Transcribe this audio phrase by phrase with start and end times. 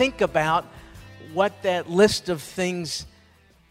[0.00, 0.64] think about
[1.34, 3.04] what that list of things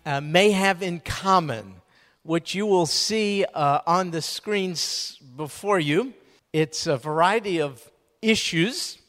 [0.06, 1.74] uh, may have in common,
[2.22, 6.14] which you will see uh, on the screens before you.
[6.54, 7.84] It's a variety of
[8.22, 9.00] issues.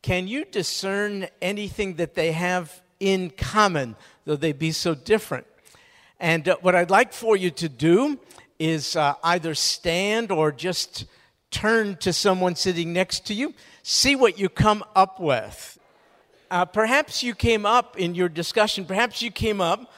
[0.00, 5.48] Can you discern anything that they have in common, though they be so different?
[6.20, 8.16] And uh, what I'd like for you to do
[8.60, 11.06] is uh, either stand or just
[11.50, 15.78] turn to someone sitting next to you, see what you come up with.
[16.50, 19.92] Uh, perhaps you came up in your discussion, perhaps you came up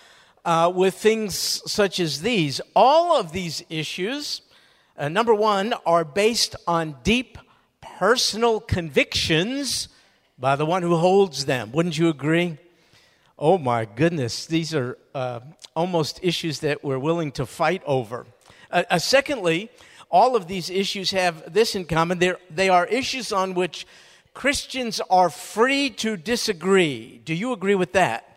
[0.44, 1.34] uh, with things
[1.70, 2.60] such as these.
[2.76, 4.42] All of these issues,
[4.98, 7.38] uh, number one, are based on deep
[7.80, 9.88] personal convictions
[10.38, 11.72] by the one who holds them.
[11.72, 12.58] Wouldn't you agree?
[13.38, 15.40] Oh my goodness, these are uh,
[15.74, 18.26] almost issues that we're willing to fight over.
[18.70, 19.70] Uh, uh, secondly,
[20.10, 23.86] all of these issues have this in common they are issues on which
[24.34, 27.20] Christians are free to disagree.
[27.24, 28.32] Do you agree with that?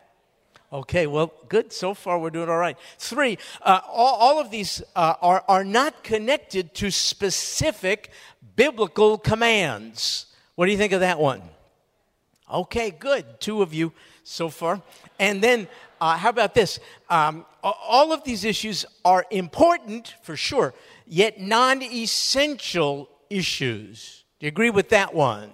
[0.74, 1.72] Okay, well, good.
[1.72, 2.78] So far, we're doing all right.
[2.98, 8.12] Three, uh, all, all, of these uh, are, are not connected to specific
[8.56, 10.26] biblical commands.
[10.56, 11.42] What do you think of that one?
[12.52, 13.40] Okay, good.
[13.40, 14.82] Two of you so far.
[15.18, 15.68] And then,
[16.02, 16.80] uh, how about this?
[17.10, 20.74] Um, all of these issues are important for sure,
[21.08, 24.26] yet non essential issues.
[24.40, 25.52] Do you agree with that one?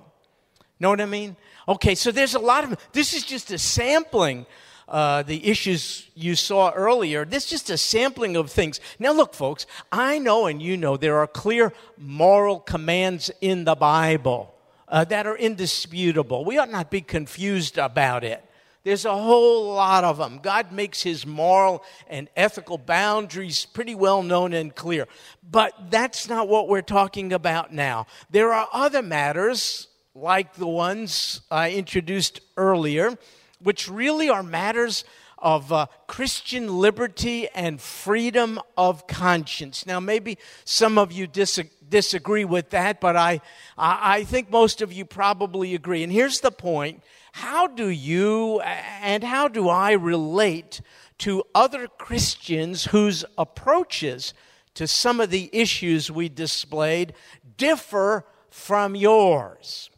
[0.81, 1.35] Know what I mean?
[1.67, 4.47] Okay, so there's a lot of this is just a sampling.
[4.89, 7.23] Uh, the issues you saw earlier.
[7.23, 8.81] This is just a sampling of things.
[8.99, 13.75] Now, look, folks, I know and you know there are clear moral commands in the
[13.75, 14.53] Bible
[14.89, 16.43] uh, that are indisputable.
[16.43, 18.43] We ought not be confused about it.
[18.83, 20.39] There's a whole lot of them.
[20.43, 25.07] God makes his moral and ethical boundaries pretty well known and clear.
[25.49, 28.07] But that's not what we're talking about now.
[28.29, 33.17] There are other matters, like the ones I introduced earlier,
[33.61, 35.05] which really are matters
[35.37, 39.85] of uh, Christian liberty and freedom of conscience.
[39.85, 43.41] Now, maybe some of you dis- disagree with that, but I,
[43.77, 46.03] I think most of you probably agree.
[46.03, 47.01] And here's the point
[47.33, 50.81] how do you and how do I relate
[51.19, 54.33] to other Christians whose approaches
[54.73, 57.13] to some of the issues we displayed
[57.57, 59.89] differ from yours?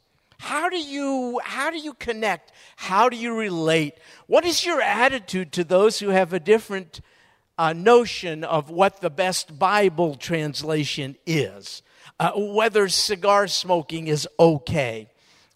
[0.44, 2.52] How do you how do you connect?
[2.76, 3.96] How do you relate?
[4.28, 7.00] What is your attitude to those who have a different
[7.58, 11.82] uh, notion of what the best Bible translation is?
[12.20, 15.10] Uh, whether cigar smoking is okay?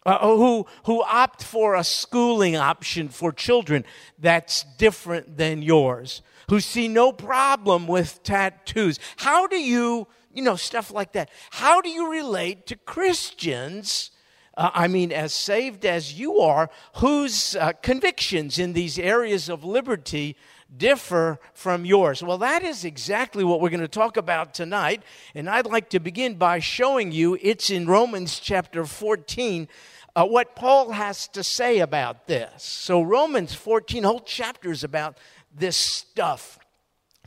[0.07, 3.83] uh, who, who opt for a schooling option for children
[4.17, 8.99] that's different than yours, who see no problem with tattoos.
[9.17, 14.11] How do you, you know, stuff like that, how do you relate to Christians?
[14.57, 19.63] Uh, I mean, as saved as you are, whose uh, convictions in these areas of
[19.63, 20.35] liberty
[20.75, 22.23] differ from yours.
[22.23, 25.03] Well, that is exactly what we're going to talk about tonight.
[25.35, 29.67] And I'd like to begin by showing you it's in Romans chapter 14
[30.15, 32.63] uh, what Paul has to say about this.
[32.63, 35.19] So, Romans 14, whole chapters about
[35.55, 36.57] this stuff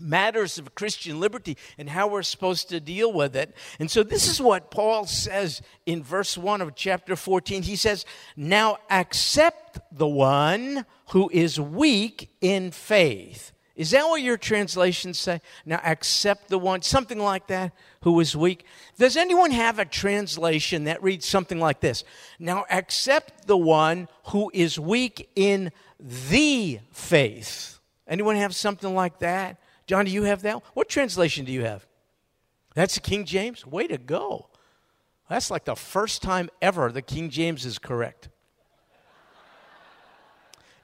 [0.00, 3.54] matters of Christian liberty and how we're supposed to deal with it.
[3.78, 7.62] And so this is what Paul says in verse 1 of chapter 14.
[7.62, 8.04] He says,
[8.36, 13.52] Now accept the one who is weak in faith.
[13.80, 15.40] Is that what your translations say?
[15.64, 17.72] Now accept the one, something like that
[18.02, 18.66] who is weak.
[18.98, 22.04] Does anyone have a translation that reads something like this?
[22.38, 27.78] Now accept the one who is weak in the faith.
[28.06, 29.56] Anyone have something like that?
[29.90, 30.62] John, do you have that?
[30.74, 31.84] What translation do you have?
[32.76, 33.66] That's the King James?
[33.66, 34.46] Way to go.
[35.28, 38.28] That's like the first time ever the King James is correct.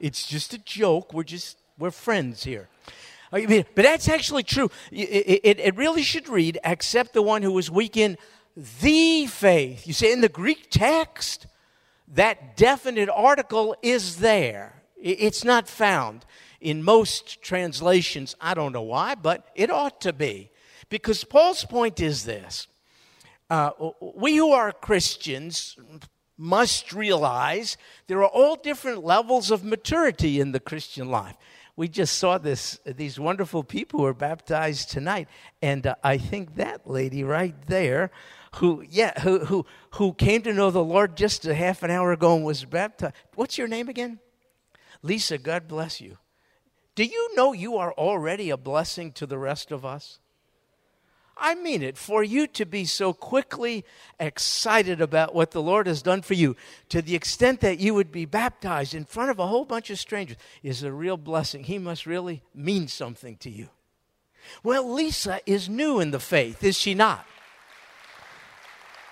[0.01, 1.15] It's just a joke.
[1.15, 2.69] We're just, we're friends here.
[3.31, 4.73] But that's actually true.
[4.91, 8.19] It, it, it really should read, accept the one who is weak in
[8.57, 9.87] the faith.
[9.87, 11.47] You see, in the Greek text,
[12.09, 14.83] that definite article is there.
[15.01, 16.25] It's not found
[16.67, 18.35] in most translations.
[18.41, 20.51] I don't know why, but it ought to be.
[20.89, 22.67] Because Paul's point is this
[23.49, 23.71] uh,
[24.01, 25.79] we who are Christians
[26.37, 27.77] must realize
[28.09, 31.37] there are all different levels of maturity in the Christian life
[31.77, 35.29] we just saw this these wonderful people who were baptized tonight,
[35.61, 38.11] and uh, I think that lady right there,
[38.57, 42.13] who yeah, who who who came to know the Lord just a half an hour
[42.13, 43.15] ago and was baptized.
[43.35, 44.21] What's your name again?
[45.03, 45.37] Lisa.
[45.37, 46.17] God bless you.
[46.97, 50.19] Do you know you are already a blessing to the rest of us?
[51.37, 53.85] I mean it, for you to be so quickly
[54.19, 56.57] excited about what the Lord has done for you,
[56.89, 59.99] to the extent that you would be baptized in front of a whole bunch of
[59.99, 61.65] strangers, is a real blessing.
[61.65, 63.69] He must really mean something to you.
[64.63, 67.27] Well, Lisa is new in the faith, is she not?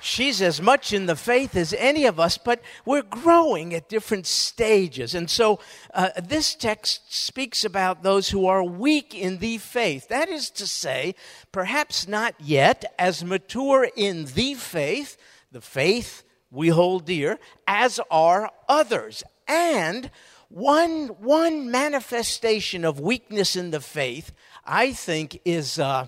[0.04, 4.26] She's as much in the faith as any of us, but we're growing at different
[4.26, 5.14] stages.
[5.14, 5.60] And so
[5.92, 10.08] uh, this text speaks about those who are weak in the faith.
[10.08, 11.14] That is to say,
[11.52, 15.16] perhaps not yet as mature in the faith,
[15.50, 19.24] the faith we hold dear, as are others.
[19.48, 20.10] And
[20.48, 24.32] one, one manifestation of weakness in the faith,
[24.64, 26.06] I think, is, uh,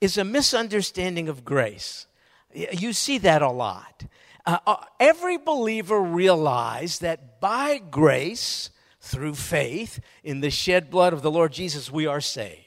[0.00, 2.06] is a misunderstanding of grace.
[2.54, 4.04] You see that a lot.
[4.44, 8.70] Uh, uh, every believer realized that by grace,
[9.02, 12.58] through faith in the shed blood of the Lord Jesus, we are saved.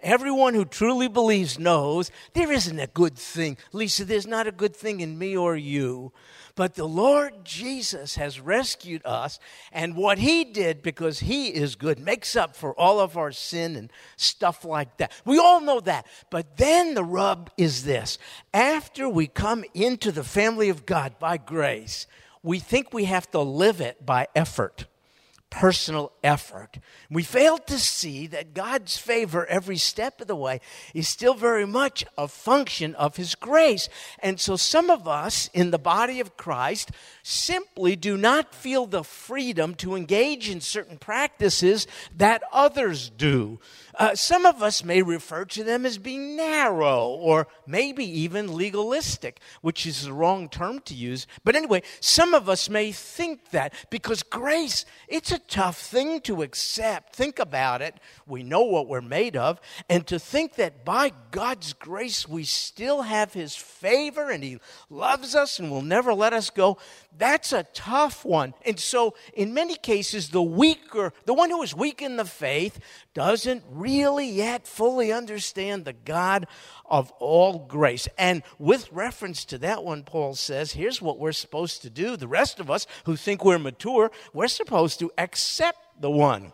[0.00, 3.56] Everyone who truly believes knows there isn't a good thing.
[3.72, 6.12] Lisa, there's not a good thing in me or you
[6.54, 9.38] but the Lord Jesus has rescued us,
[9.72, 13.76] and what He did, because He is good, makes up for all of our sin
[13.76, 15.12] and stuff like that.
[15.24, 16.06] We all know that.
[16.30, 18.18] But then the rub is this
[18.52, 22.06] after we come into the family of God by grace,
[22.42, 24.86] we think we have to live it by effort
[25.52, 26.78] personal effort.
[27.10, 30.62] We fail to see that God's favor every step of the way
[30.94, 33.90] is still very much a function of His grace.
[34.20, 36.90] And so some of us in the body of Christ
[37.22, 43.60] simply do not feel the freedom to engage in certain practices that others do.
[43.94, 49.38] Uh, some of us may refer to them as being narrow or maybe even legalistic,
[49.60, 51.26] which is the wrong term to use.
[51.44, 56.42] But anyway, some of us may think that because grace, it's a tough thing to
[56.42, 57.14] accept.
[57.14, 57.94] Think about it.
[58.26, 59.60] We know what we're made of.
[59.88, 64.58] And to think that by God's grace we still have His favor and He
[64.90, 66.78] loves us and will never let us go,
[67.16, 68.54] that's a tough one.
[68.64, 72.80] And so, in many cases, the weaker, the one who is weak in the faith,
[73.14, 76.46] doesn't really yet fully understand the God
[76.86, 78.08] of all grace.
[78.18, 82.16] And with reference to that one, Paul says, here's what we're supposed to do.
[82.16, 86.52] The rest of us who think we're mature, we're supposed to accept the one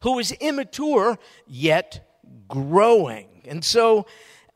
[0.00, 2.18] who is immature yet
[2.48, 3.28] growing.
[3.44, 4.06] And so,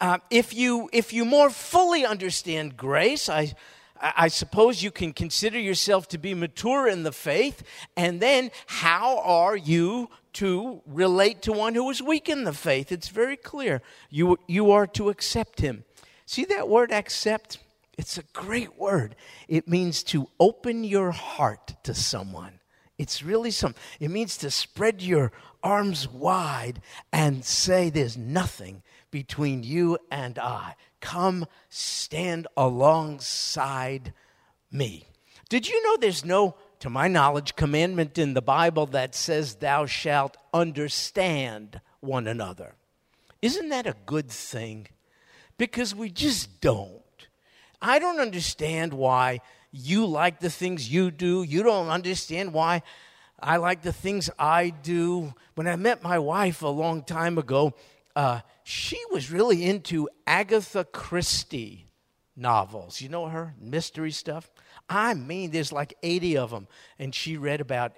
[0.01, 3.55] uh, if you if you more fully understand grace, I
[4.01, 7.63] I suppose you can consider yourself to be mature in the faith,
[7.97, 12.91] and then how are you to relate to one who is weak in the faith?
[12.91, 13.83] It's very clear.
[14.11, 15.85] You, you are to accept him.
[16.27, 17.59] See that word accept?
[17.97, 19.15] It's a great word.
[19.47, 22.59] It means to open your heart to someone.
[22.99, 23.75] It's really some.
[23.99, 25.33] It means to spread your
[25.63, 26.81] arms wide
[27.13, 30.77] and say, There's nothing between you and I.
[31.01, 34.13] Come stand alongside
[34.71, 35.07] me.
[35.49, 39.87] Did you know there's no, to my knowledge, commandment in the Bible that says, Thou
[39.87, 42.75] shalt understand one another?
[43.43, 44.89] Isn't that a good thing?
[45.59, 47.03] Because we just don't.
[47.83, 49.41] I don't understand why
[49.75, 51.43] you like the things you do.
[51.43, 52.83] You don't understand why
[53.41, 55.35] I like the things I do.
[55.57, 57.75] When I met my wife a long time ago,
[58.15, 61.89] uh, she was really into Agatha Christie
[62.37, 63.01] novels.
[63.01, 64.49] You know her mystery stuff?
[64.89, 66.69] I mean, there's like 80 of them,
[66.99, 67.95] and she read about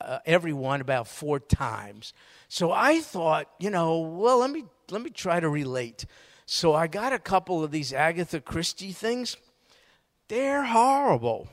[0.00, 2.14] uh, every one about four times.
[2.48, 6.06] So I thought, you know, well, let me let me try to relate.
[6.46, 9.36] So I got a couple of these Agatha Christie things.
[10.28, 11.48] They're horrible.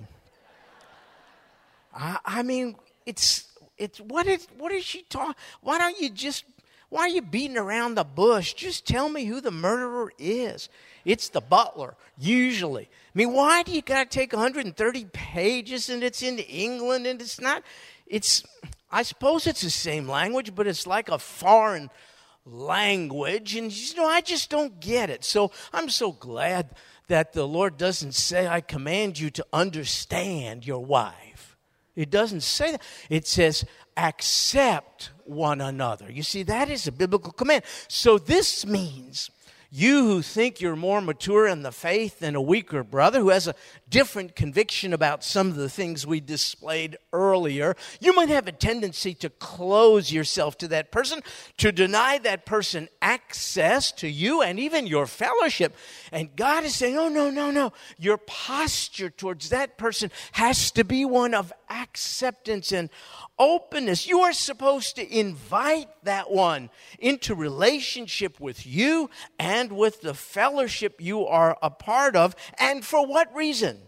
[1.93, 5.35] I, I mean, it's it's what is what is she talking?
[5.61, 6.43] Why don't you just
[6.89, 8.53] why are you beating around the bush?
[8.53, 10.69] Just tell me who the murderer is.
[11.03, 12.83] It's the butler, usually.
[12.83, 17.19] I mean, why do you got to take 130 pages and it's in England and
[17.21, 17.63] it's not?
[18.07, 18.43] It's,
[18.91, 21.89] I suppose it's the same language, but it's like a foreign
[22.45, 23.55] language.
[23.55, 25.23] And, you know, I just don't get it.
[25.23, 26.69] So I'm so glad
[27.07, 31.57] that the Lord doesn't say, I command you to understand your wife.
[31.95, 32.81] It doesn't say that.
[33.09, 33.63] It says,
[33.95, 36.11] accept one another.
[36.11, 37.63] You see, that is a biblical command.
[37.87, 39.29] So this means
[39.71, 43.47] you who think you're more mature in the faith than a weaker brother who has
[43.47, 43.55] a
[43.89, 49.13] different conviction about some of the things we displayed earlier, you might have a tendency
[49.13, 51.21] to close yourself to that person,
[51.57, 55.75] to deny that person access to you and even your fellowship.
[56.11, 57.73] And God is saying, oh, no, no, no.
[57.97, 62.89] Your posture towards that person has to be one of acceptance and
[63.37, 64.07] openness.
[64.07, 71.01] You are supposed to invite that one into relationship with you and with the fellowship
[71.01, 72.35] you are a part of.
[72.57, 73.84] And for what reason?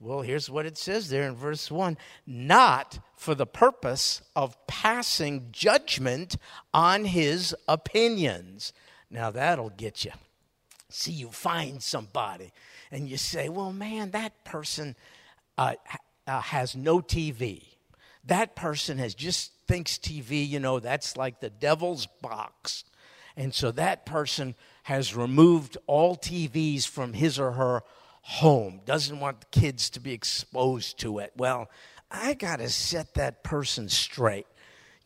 [0.00, 5.48] Well, here's what it says there in verse 1 not for the purpose of passing
[5.52, 6.36] judgment
[6.72, 8.72] on his opinions.
[9.10, 10.12] Now, that'll get you.
[10.88, 12.52] See, you find somebody
[12.90, 14.96] and you say, well, man, that person
[15.58, 15.74] uh,
[16.26, 17.64] uh, has no TV
[18.24, 22.84] that person has just thinks TV, you know, that's like the devil's box.
[23.36, 24.54] And so that person
[24.84, 27.82] has removed all TVs from his or her
[28.22, 31.32] home, doesn't want the kids to be exposed to it.
[31.36, 31.70] Well,
[32.10, 34.46] I got to set that person straight.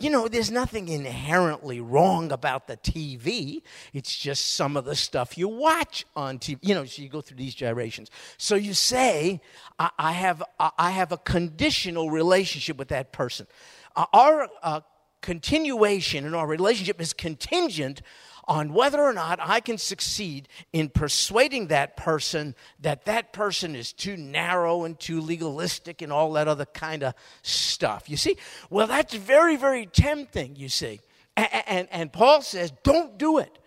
[0.00, 3.62] You know, there's nothing inherently wrong about the TV.
[3.92, 6.58] It's just some of the stuff you watch on TV.
[6.62, 8.10] You know, so you go through these gyrations.
[8.36, 9.40] So you say,
[9.78, 13.46] I, I have, I have a conditional relationship with that person.
[13.94, 14.80] Uh, our uh,
[15.22, 18.02] continuation in our relationship is contingent
[18.46, 23.92] on whether or not I can succeed in persuading that person that that person is
[23.92, 28.08] too narrow and too legalistic and all that other kind of stuff.
[28.08, 28.36] You see?
[28.70, 31.00] Well, that's very, very tempting, you see.
[31.36, 33.58] And, and, and Paul says, don't do it.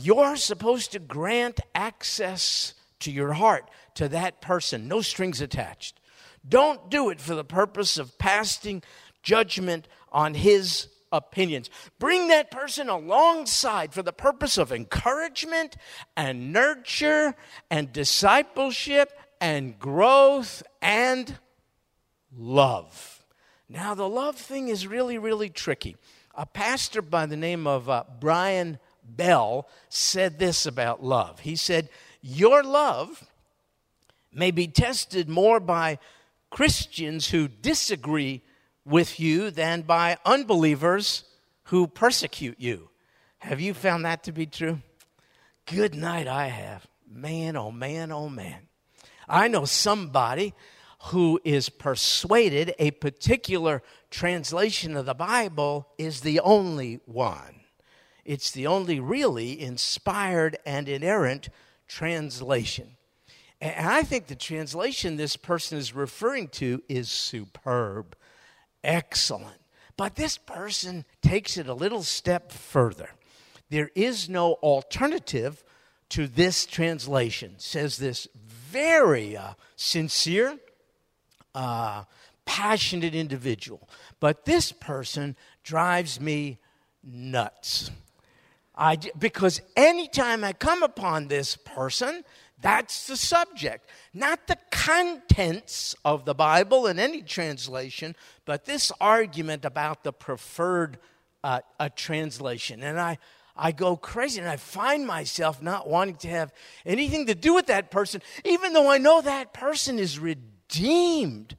[0.00, 6.00] You're supposed to grant access to your heart to that person, no strings attached.
[6.46, 8.82] Don't do it for the purpose of passing
[9.22, 11.70] judgment on his opinions.
[11.98, 15.76] Bring that person alongside for the purpose of encouragement
[16.16, 17.34] and nurture
[17.70, 21.38] and discipleship and growth and
[22.36, 23.24] love.
[23.68, 25.96] Now, the love thing is really, really tricky.
[26.34, 31.40] A pastor by the name of uh, Brian Bell said this about love.
[31.40, 31.88] He said,
[32.20, 33.24] Your love
[34.32, 35.98] may be tested more by
[36.50, 38.42] Christians who disagree
[38.84, 41.24] with you than by unbelievers
[41.64, 42.90] who persecute you.
[43.38, 44.80] Have you found that to be true?
[45.66, 46.86] Good night, I have.
[47.10, 48.68] Man, oh man, oh man.
[49.28, 50.54] I know somebody
[51.06, 57.60] who is persuaded a particular translation of the Bible is the only one.
[58.24, 61.50] It's the only really inspired and inerrant
[61.86, 62.96] translation.
[63.60, 68.16] And I think the translation this person is referring to is superb
[68.84, 69.58] excellent.
[69.96, 73.10] But this person takes it a little step further.
[73.70, 75.64] There is no alternative
[76.10, 80.58] to this translation, says this very uh, sincere,
[81.54, 82.04] uh,
[82.44, 83.88] passionate individual.
[84.20, 86.58] But this person drives me
[87.02, 87.90] nuts.
[88.76, 92.24] I, because anytime I come upon this person,
[92.64, 93.90] that's the subject.
[94.14, 98.16] Not the contents of the Bible in any translation,
[98.46, 100.96] but this argument about the preferred
[101.42, 102.82] uh, a translation.
[102.82, 103.18] And I,
[103.54, 106.54] I go crazy and I find myself not wanting to have
[106.86, 111.58] anything to do with that person, even though I know that person is redeemed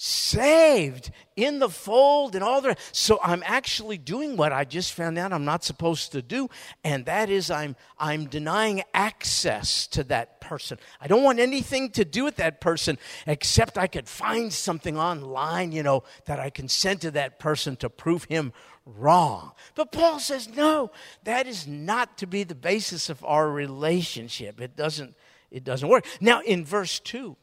[0.00, 2.78] saved in the fold and all that.
[2.92, 6.48] So I'm actually doing what I just found out I'm not supposed to do,
[6.84, 10.78] and that is I'm I'm denying access to that person.
[11.00, 15.72] I don't want anything to do with that person except I could find something online,
[15.72, 18.52] you know, that I can send to that person to prove him
[18.86, 19.50] wrong.
[19.74, 20.92] But Paul says, no,
[21.24, 24.60] that is not to be the basis of our relationship.
[24.60, 25.16] It doesn't
[25.50, 26.06] it doesn't work.
[26.20, 27.36] Now in verse 2,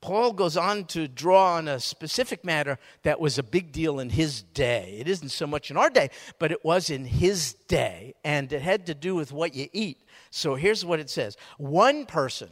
[0.00, 4.10] Paul goes on to draw on a specific matter that was a big deal in
[4.10, 4.96] his day.
[5.00, 8.62] It isn't so much in our day, but it was in his day, and it
[8.62, 9.98] had to do with what you eat.
[10.30, 12.50] So here's what it says One person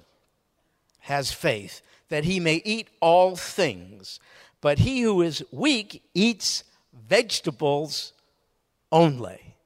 [1.00, 4.18] has faith that he may eat all things,
[4.60, 8.12] but he who is weak eats vegetables
[8.90, 9.56] only.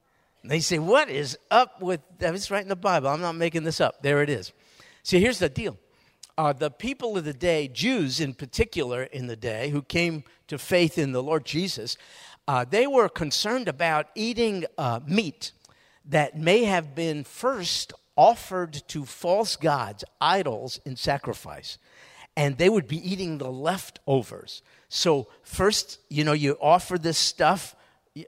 [0.42, 2.34] And they say, What is up with that?
[2.34, 3.08] It's right in the Bible.
[3.08, 4.02] I'm not making this up.
[4.02, 4.52] There it is.
[5.02, 5.78] See, here's the deal
[6.40, 10.56] uh, the people of the day, Jews in particular in the day, who came to
[10.56, 11.98] faith in the Lord Jesus,
[12.48, 15.52] uh, they were concerned about eating uh, meat
[16.06, 21.76] that may have been first offered to false gods, idols, in sacrifice.
[22.34, 24.62] And they would be eating the leftovers.
[24.88, 27.76] So, first, you know, you offer this stuff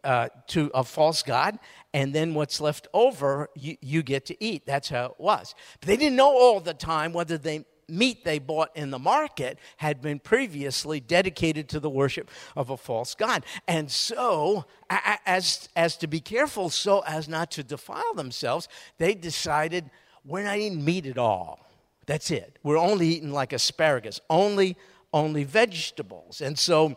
[0.05, 1.59] uh, to a false god,
[1.95, 4.67] and then what's left over, you, you get to eat.
[4.67, 5.55] That's how it was.
[5.81, 9.59] But they didn't know all the time whether they meat they bought in the market
[9.77, 13.45] had been previously dedicated to the worship of a false god.
[13.69, 19.91] And so, as, as to be careful so as not to defile themselves, they decided
[20.25, 21.69] we're not eating meat at all.
[22.07, 22.59] That's it.
[22.63, 24.77] We're only eating like asparagus, only,
[25.13, 26.41] only vegetables.
[26.41, 26.97] And so,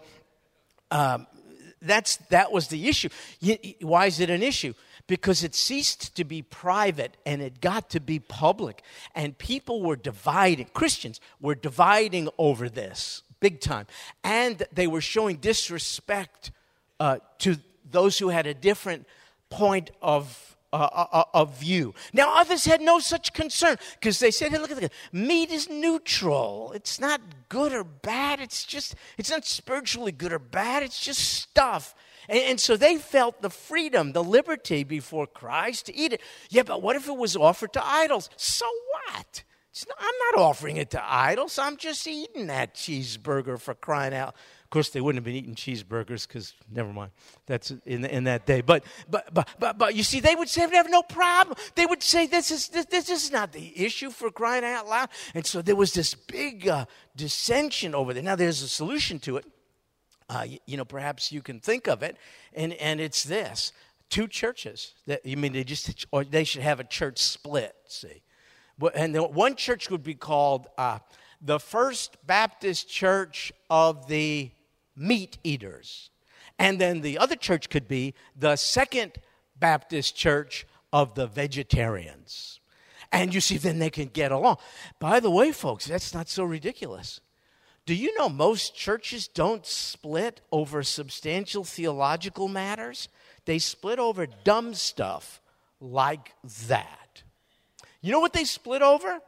[0.92, 1.27] um,
[1.82, 3.10] that's, that was the issue.
[3.82, 4.74] Why is it an issue?
[5.07, 8.81] Because it ceased to be private and it got to be public.
[9.13, 13.85] And people were dividing, Christians were dividing over this big time.
[14.24, 16.51] And they were showing disrespect
[17.00, 17.57] uh, to
[17.89, 19.05] those who had a different
[19.50, 21.93] point of uh, uh, uh, of view.
[22.12, 24.89] Now, others had no such concern because they said, hey, look at this.
[25.13, 26.74] Meat is neutral.
[26.75, 28.41] It's not good or bad.
[28.41, 30.83] It's just, it's not spiritually good or bad.
[30.83, 31.95] It's just stuff.
[32.29, 36.22] And, and so they felt the freedom, the liberty before Christ to eat it.
[36.50, 38.29] Yeah, but what if it was offered to idols?
[38.38, 39.44] So what?
[39.89, 41.60] Not, I'm not offering it to idols.
[41.60, 44.34] I'm just eating that cheeseburger for crying out
[44.65, 47.12] Of course, they wouldn't have been eating cheeseburgers because, never mind,
[47.46, 48.62] that's in, in that day.
[48.62, 51.55] But, but, but, but, but you see, they would say, they have no problem.
[51.75, 55.10] They would say, this is, this, this is not the issue for crying out loud.
[55.36, 58.24] And so there was this big uh, dissension over there.
[58.24, 59.46] Now, there's a solution to it.
[60.27, 62.17] Uh, you, know, perhaps you can think of it,
[62.53, 63.72] and, and it's this
[64.10, 68.22] two churches that you mean they just or they should have a church split see
[68.94, 71.00] and one church would be called uh,
[71.41, 74.51] the first baptist church of the
[74.96, 76.10] meat eaters.
[76.58, 79.13] And then the other church could be the Second
[79.58, 82.60] Baptist Church of the vegetarians.
[83.12, 84.58] And you see, then they can get along.
[85.00, 87.20] By the way, folks, that's not so ridiculous.
[87.86, 93.10] Do you know most churches don't split over substantial theological matters?
[93.46, 95.39] They split over dumb stuff
[95.80, 96.34] like
[96.68, 97.22] that.
[98.01, 99.20] You know what they split over?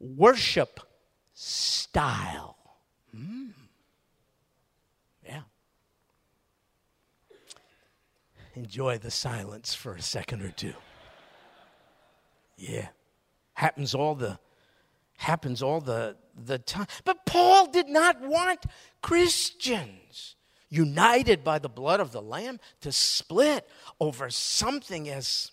[0.00, 0.80] Worship
[1.34, 2.56] style.
[3.16, 3.52] Mm.
[5.24, 5.42] Yeah.
[8.54, 10.74] enjoy the silence for a second or two.
[12.56, 12.88] Yeah.
[13.54, 14.38] Happens all the
[15.18, 16.86] happens all the the time.
[17.04, 18.64] But Paul did not want
[19.02, 20.36] Christians
[20.70, 23.68] united by the blood of the lamb to split
[24.00, 25.50] over something as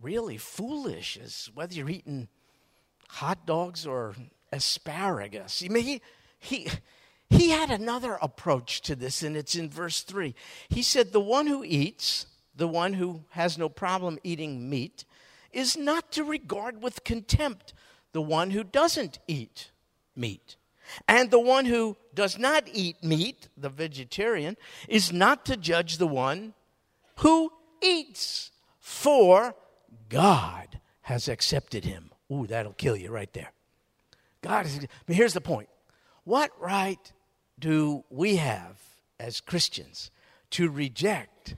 [0.00, 2.28] really foolish as whether you're eating
[3.08, 4.14] hot dogs or
[4.52, 5.62] asparagus.
[5.64, 6.02] I mean, he,
[6.38, 6.68] he,
[7.30, 10.34] he had another approach to this, and it's in verse 3.
[10.68, 15.04] He said, The one who eats, the one who has no problem eating meat,
[15.52, 17.74] is not to regard with contempt
[18.12, 19.70] the one who doesn't eat
[20.14, 20.56] meat.
[21.08, 24.56] And the one who does not eat meat, the vegetarian,
[24.88, 26.54] is not to judge the one
[27.16, 29.54] who eats, for
[30.08, 32.10] God has accepted him.
[32.30, 33.52] Ooh, that'll kill you right there.
[34.42, 35.68] God is, here's the point.
[36.24, 37.12] What right
[37.58, 38.78] do we have
[39.18, 40.10] as Christians
[40.50, 41.54] to reject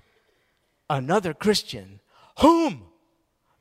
[0.88, 2.01] another Christian
[2.40, 2.85] whom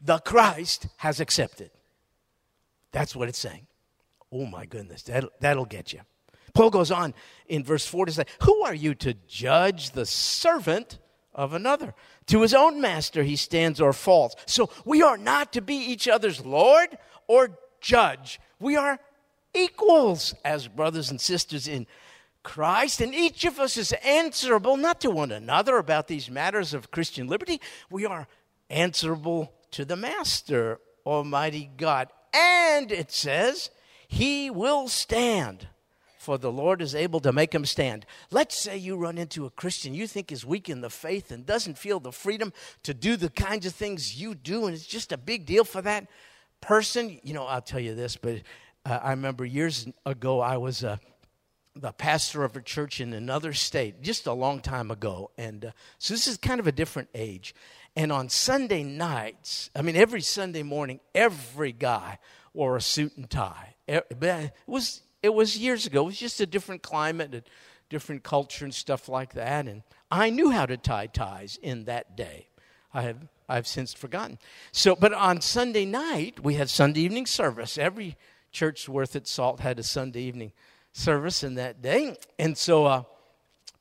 [0.01, 1.71] the Christ has accepted?
[2.93, 3.67] That's what it's saying.
[4.31, 5.99] Oh my goodness, that'll, that'll get you.
[6.53, 7.13] Paul goes on
[7.47, 10.99] in verse 4 to say, Who are you to judge the servant
[11.33, 11.93] of another?
[12.27, 14.35] To his own master he stands or falls.
[14.45, 18.39] So we are not to be each other's Lord or judge.
[18.59, 18.99] We are
[19.53, 21.87] equals as brothers and sisters in
[22.43, 26.91] Christ, and each of us is answerable not to one another about these matters of
[26.91, 27.61] Christian liberty.
[27.89, 28.27] We are
[28.69, 32.09] answerable to the Master, Almighty God.
[32.33, 33.69] And it says,
[34.07, 35.67] He will stand,
[36.17, 38.05] for the Lord is able to make him stand.
[38.31, 41.45] Let's say you run into a Christian you think is weak in the faith and
[41.45, 45.11] doesn't feel the freedom to do the kinds of things you do, and it's just
[45.11, 46.07] a big deal for that
[46.61, 47.19] person.
[47.23, 48.41] You know, I'll tell you this, but
[48.85, 50.83] uh, I remember years ago I was.
[50.83, 50.97] Uh,
[51.75, 55.31] the pastor of a church in another state just a long time ago.
[55.37, 57.55] And uh, so this is kind of a different age.
[57.95, 62.19] And on Sunday nights, I mean, every Sunday morning, every guy
[62.53, 63.75] wore a suit and tie.
[63.87, 64.05] It
[64.65, 66.03] was, it was years ago.
[66.03, 67.43] It was just a different climate, a
[67.89, 69.67] different culture, and stuff like that.
[69.67, 72.47] And I knew how to tie ties in that day.
[72.93, 73.17] I have
[73.49, 74.39] I've since forgotten.
[74.71, 77.77] So, but on Sunday night, we had Sunday evening service.
[77.77, 78.17] Every
[78.51, 80.53] church worth its salt had a Sunday evening
[80.91, 82.15] service in that day.
[82.39, 83.03] And so, uh,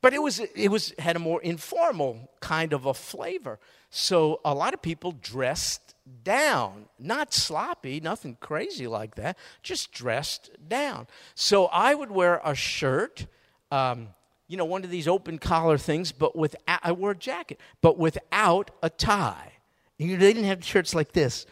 [0.00, 3.60] but it was, it was, had a more informal kind of a flavor.
[3.94, 10.50] So a lot of people dressed down, not sloppy, nothing crazy like that, just dressed
[10.66, 11.08] down.
[11.34, 13.26] So I would wear a shirt,
[13.70, 14.08] um,
[14.48, 17.98] you know, one of these open collar things, but with I wore a jacket, but
[17.98, 19.52] without a tie.
[19.98, 21.44] You know, they didn't have shirts like this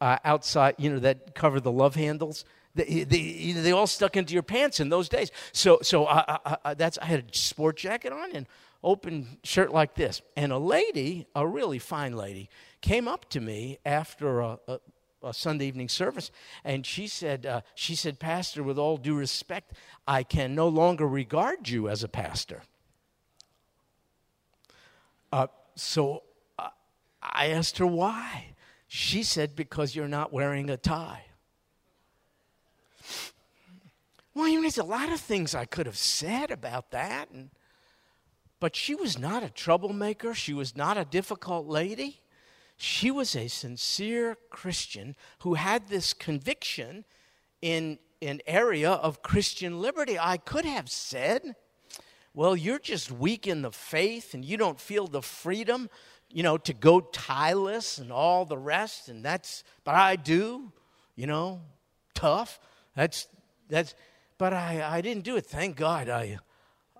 [0.00, 4.34] uh, outside, you know, that cover the love handles They, they, they, all stuck into
[4.34, 5.30] your pants in those days.
[5.52, 8.48] So, so I, I, I, that's, I had a sport jacket on and
[8.84, 10.22] open shirt like this.
[10.36, 12.48] And a lady, a really fine lady,
[12.80, 14.78] came up to me after a, a,
[15.22, 16.30] a Sunday evening service,
[16.64, 19.72] and she said, uh, she said, Pastor, with all due respect,
[20.06, 22.62] I can no longer regard you as a pastor.
[25.32, 26.22] Uh, so
[26.58, 26.68] uh,
[27.22, 28.54] I asked her why.
[28.86, 31.24] She said, because you're not wearing a tie.
[34.34, 37.50] Well, I mean, there's a lot of things I could have said about that, and,
[38.64, 40.32] but she was not a troublemaker.
[40.32, 42.22] She was not a difficult lady.
[42.78, 47.04] She was a sincere Christian who had this conviction
[47.60, 50.18] in an area of Christian liberty.
[50.18, 51.56] I could have said,
[52.32, 55.90] well, you're just weak in the faith and you don't feel the freedom,
[56.30, 59.10] you know, to go tieless and all the rest.
[59.10, 60.72] And that's, but I do,
[61.16, 61.60] you know,
[62.14, 62.58] tough.
[62.96, 63.28] That's,
[63.68, 63.94] that's,
[64.38, 65.44] but I, I didn't do it.
[65.44, 66.08] Thank God.
[66.08, 66.38] I,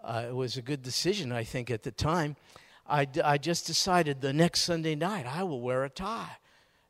[0.04, 2.36] uh, it was a good decision, I think, at the time.
[2.86, 6.36] I, I just decided the next Sunday night I will wear a tie.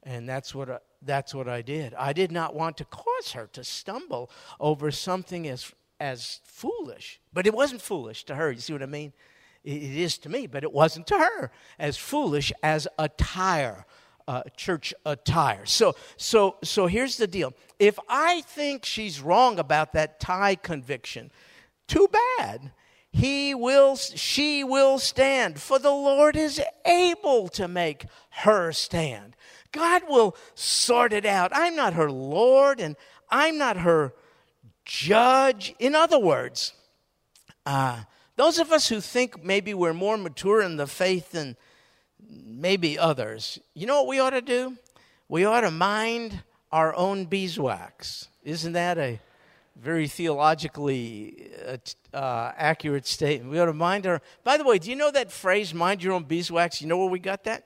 [0.03, 1.95] And that's what, I, that's what I did.
[1.95, 7.21] I did not want to cause her to stumble over something as, as foolish.
[7.33, 8.51] But it wasn't foolish to her.
[8.51, 9.13] You see what I mean?
[9.63, 13.87] It, it is to me, but it wasn't to her as foolish as attire.
[14.27, 15.67] Uh, church attire.
[15.67, 17.53] So, so, so here's the deal.
[17.79, 21.31] If I think she's wrong about that tie conviction,
[21.87, 22.73] too bad
[23.15, 29.37] he will she will stand for the lord is able to make her stand.
[29.71, 31.53] God will sort it out.
[31.55, 32.97] I'm not her lord and
[33.31, 34.13] i'm not her
[34.85, 35.77] judge.
[35.79, 36.75] In other words
[37.65, 38.03] uh,
[38.35, 41.57] those of us who think maybe we're more mature in the faith than
[42.29, 44.77] maybe others you know what we ought to do?
[45.29, 48.27] We ought to mind our own beeswax.
[48.43, 49.21] Isn't that a
[49.77, 51.77] very theologically uh,
[52.17, 53.51] uh, accurate statement.
[53.51, 54.21] We ought to mind our.
[54.45, 56.81] By the way, do you know that phrase, mind your own beeswax?
[56.81, 57.65] You know where we got that?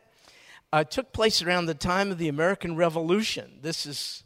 [0.73, 3.59] Uh, it took place around the time of the American Revolution.
[3.63, 4.25] This is,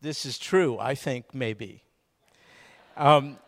[0.00, 1.82] this is true, I think, maybe.
[2.96, 3.38] Um,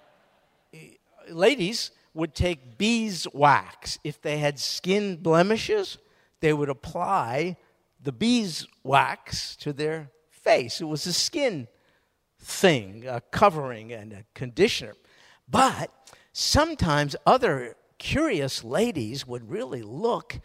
[1.31, 3.99] ladies would take beeswax.
[4.05, 5.99] If they had skin blemishes,
[6.41, 7.57] they would apply
[8.03, 10.81] the beeswax to their face.
[10.81, 11.69] It was a skin
[12.41, 14.95] thing, a covering and a conditioner.
[15.49, 15.91] But
[16.33, 20.41] sometimes other curious ladies would really look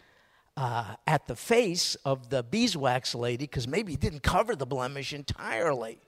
[0.56, 5.12] uh, at the face of the beeswax lady because maybe it didn't cover the blemish
[5.12, 5.98] entirely.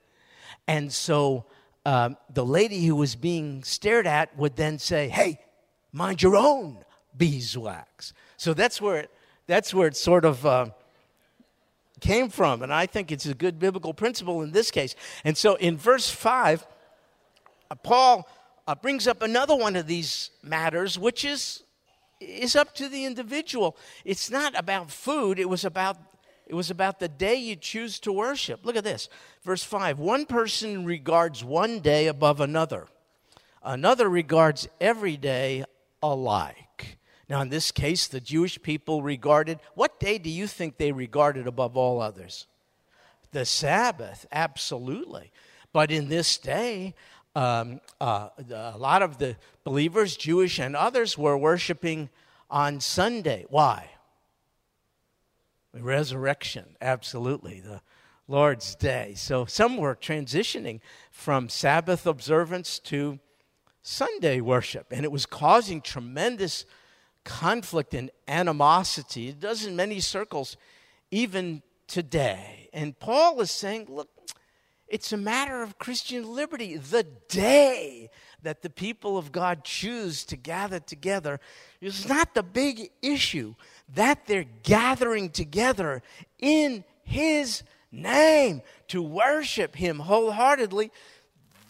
[0.66, 1.46] And so
[1.84, 5.40] um, the lady who was being stared at would then say, Hey,
[5.92, 6.78] mind your own
[7.16, 8.12] beeswax.
[8.36, 9.10] So that's where it,
[9.46, 10.66] that's where it sort of uh,
[12.00, 12.62] came from.
[12.62, 14.94] And I think it's a good biblical principle in this case.
[15.24, 16.66] And so in verse 5,
[17.70, 18.28] uh, Paul
[18.66, 21.62] uh, brings up another one of these matters, which is,
[22.20, 23.76] is up to the individual.
[24.04, 25.96] It's not about food, it was about,
[26.46, 28.64] it was about the day you choose to worship.
[28.64, 29.08] Look at this.
[29.42, 32.86] Verse 5 One person regards one day above another,
[33.62, 35.64] another regards every day
[36.02, 36.67] alike.
[37.28, 41.46] Now, in this case, the Jewish people regarded, what day do you think they regarded
[41.46, 42.46] above all others?
[43.32, 45.30] The Sabbath, absolutely.
[45.72, 46.94] But in this day,
[47.34, 52.08] um, uh, a lot of the believers, Jewish and others, were worshiping
[52.50, 53.44] on Sunday.
[53.50, 53.90] Why?
[55.74, 57.60] Resurrection, absolutely.
[57.60, 57.82] The
[58.26, 59.12] Lord's Day.
[59.16, 63.18] So some were transitioning from Sabbath observance to
[63.82, 66.64] Sunday worship, and it was causing tremendous
[67.28, 69.28] conflict and animosity.
[69.28, 70.56] It does in many circles,
[71.10, 72.70] even today.
[72.72, 74.08] And Paul is saying, look,
[74.88, 76.78] it's a matter of Christian liberty.
[76.78, 78.08] The day
[78.42, 81.38] that the people of God choose to gather together
[81.82, 83.54] is not the big issue.
[83.94, 86.02] That they're gathering together
[86.38, 87.62] in His
[87.92, 90.90] name to worship Him wholeheartedly,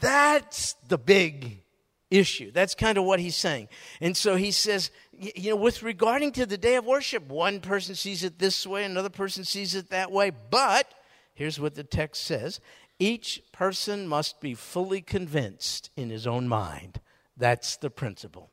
[0.00, 1.62] that's the big
[2.10, 2.50] issue.
[2.52, 3.68] That's kind of what he's saying.
[4.00, 7.94] And so he says, you know, with regarding to the day of worship, one person
[7.94, 10.30] sees it this way, another person sees it that way.
[10.50, 10.92] But
[11.34, 12.60] here's what the text says
[12.98, 17.00] each person must be fully convinced in his own mind.
[17.36, 18.50] That's the principle.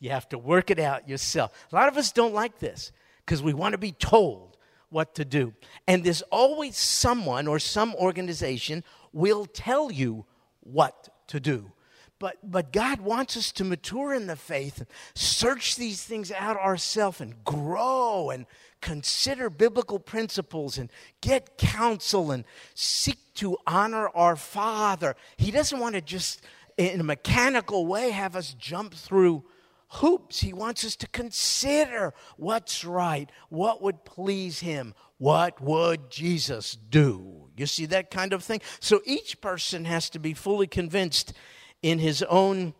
[0.00, 1.52] You have to work it out yourself.
[1.72, 2.92] A lot of us don't like this
[3.24, 4.56] because we want to be told
[4.90, 5.52] what to do.
[5.86, 10.24] And there's always someone or some organization will tell you
[10.60, 11.72] what to do.
[12.18, 17.20] But, but God wants us to mature in the faith search these things out ourselves
[17.20, 18.46] and grow and
[18.80, 25.14] consider biblical principles and get counsel and seek to honor our Father.
[25.36, 26.42] He doesn't want to just,
[26.76, 29.44] in a mechanical way, have us jump through
[29.88, 30.40] hoops.
[30.40, 37.48] He wants us to consider what's right, what would please Him, what would Jesus do.
[37.56, 38.60] You see that kind of thing?
[38.80, 41.32] So each person has to be fully convinced
[41.82, 42.74] in his own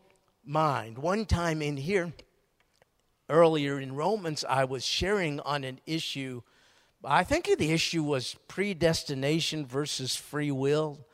[0.45, 0.99] mind.
[0.99, 2.13] One time in here,
[3.29, 6.43] earlier in Romans, I was sharing on an issue.
[7.05, 11.07] I think the issue was predestination versus free will.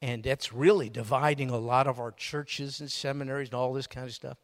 [0.00, 4.06] And that's really dividing a lot of our churches and seminaries and all this kind
[4.06, 4.36] of stuff.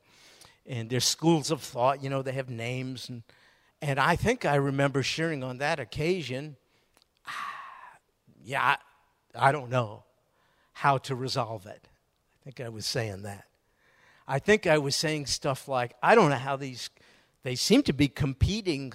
[0.64, 3.08] And there's schools of thought, you know, they have names.
[3.08, 3.24] And,
[3.82, 6.56] and I think I remember sharing on that occasion,
[7.26, 7.54] ah,
[8.44, 8.76] yeah,
[9.34, 10.04] I, I don't know
[10.74, 11.88] how to resolve it.
[12.48, 13.44] I think I was saying that.
[14.26, 16.88] I think I was saying stuff like, I don't know how these
[17.42, 18.94] they seem to be competing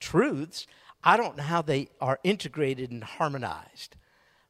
[0.00, 0.66] truths.
[1.02, 3.96] I don't know how they are integrated and harmonized,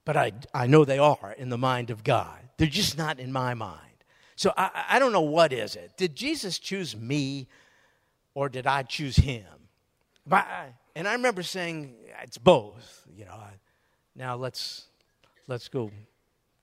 [0.04, 2.38] but I, I know they are in the mind of God.
[2.56, 3.80] They're just not in my mind.
[4.36, 5.96] So I, I don't know what is it.
[5.96, 7.48] Did Jesus choose me
[8.34, 9.46] or did I choose him?
[10.24, 10.46] But,
[10.94, 13.04] and I remember saying, it's both.
[13.16, 13.40] You know,
[14.14, 14.84] now let's,
[15.48, 15.90] let's go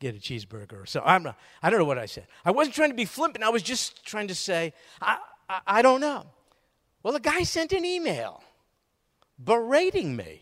[0.02, 0.84] get a cheeseburger.
[0.84, 2.28] or So I'm not, I don't know what I said.
[2.44, 3.46] I wasn't trying to be flippant.
[3.46, 6.26] I was just trying to say, I, I, I don't know.
[7.04, 8.44] Well, the guy sent an email
[9.42, 10.42] berating me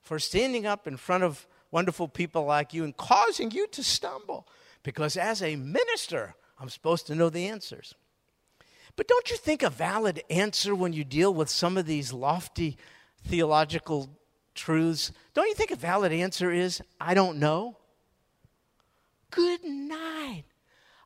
[0.00, 4.48] for standing up in front of wonderful people like you and causing you to stumble.
[4.82, 7.94] Because as a minister, I'm supposed to know the answers.
[8.94, 12.78] But don't you think a valid answer when you deal with some of these lofty
[13.24, 14.08] theological
[14.54, 15.12] truths?
[15.34, 17.76] Don't you think a valid answer is, I don't know?
[19.36, 20.44] Good night.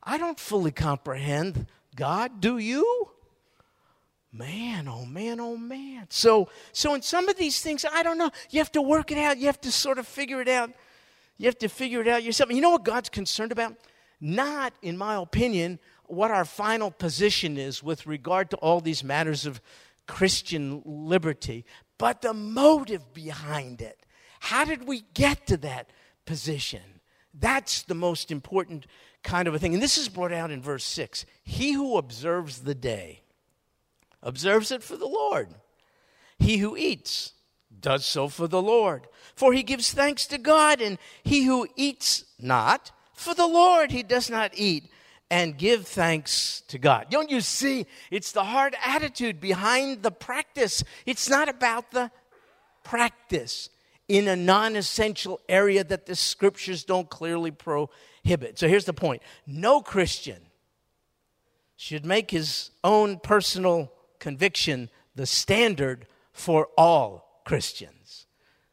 [0.01, 1.67] I don't fully comprehend
[1.97, 3.09] God, do you?
[4.31, 6.07] Man, oh man, oh man.
[6.09, 8.31] So so in some of these things, I don't know.
[8.49, 9.37] You have to work it out.
[9.37, 10.71] You have to sort of figure it out.
[11.37, 12.49] You have to figure it out yourself.
[12.51, 13.75] You know what God's concerned about?
[14.21, 19.45] Not, in my opinion, what our final position is with regard to all these matters
[19.45, 19.59] of
[20.07, 21.65] Christian liberty,
[21.97, 24.05] but the motive behind it.
[24.39, 25.89] How did we get to that
[26.25, 27.00] position?
[27.33, 28.85] That's the most important
[29.23, 29.73] kind of a thing.
[29.73, 31.25] And this is brought out in verse 6.
[31.43, 33.21] He who observes the day
[34.21, 35.49] observes it for the Lord.
[36.39, 37.33] He who eats
[37.79, 42.25] does so for the Lord, for he gives thanks to God, and he who eats
[42.39, 44.89] not for the Lord, he does not eat
[45.29, 47.07] and give thanks to God.
[47.09, 47.85] Don't you see?
[48.09, 50.83] It's the hard attitude behind the practice.
[51.05, 52.11] It's not about the
[52.83, 53.69] practice
[54.11, 58.59] in a non essential area that the scriptures don't clearly prohibit.
[58.59, 60.41] So here's the point no Christian
[61.77, 68.27] should make his own personal conviction the standard for all Christians.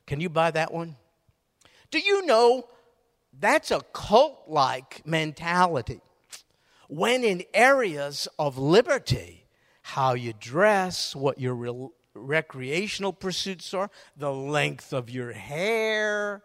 [0.06, 0.96] Can you buy that one?
[1.92, 2.68] Do you know
[3.38, 6.00] that's a cult like mentality?
[6.88, 9.46] When in areas of liberty,
[9.82, 11.54] how you dress, what your
[12.18, 16.42] recreational pursuits are, the length of your hair,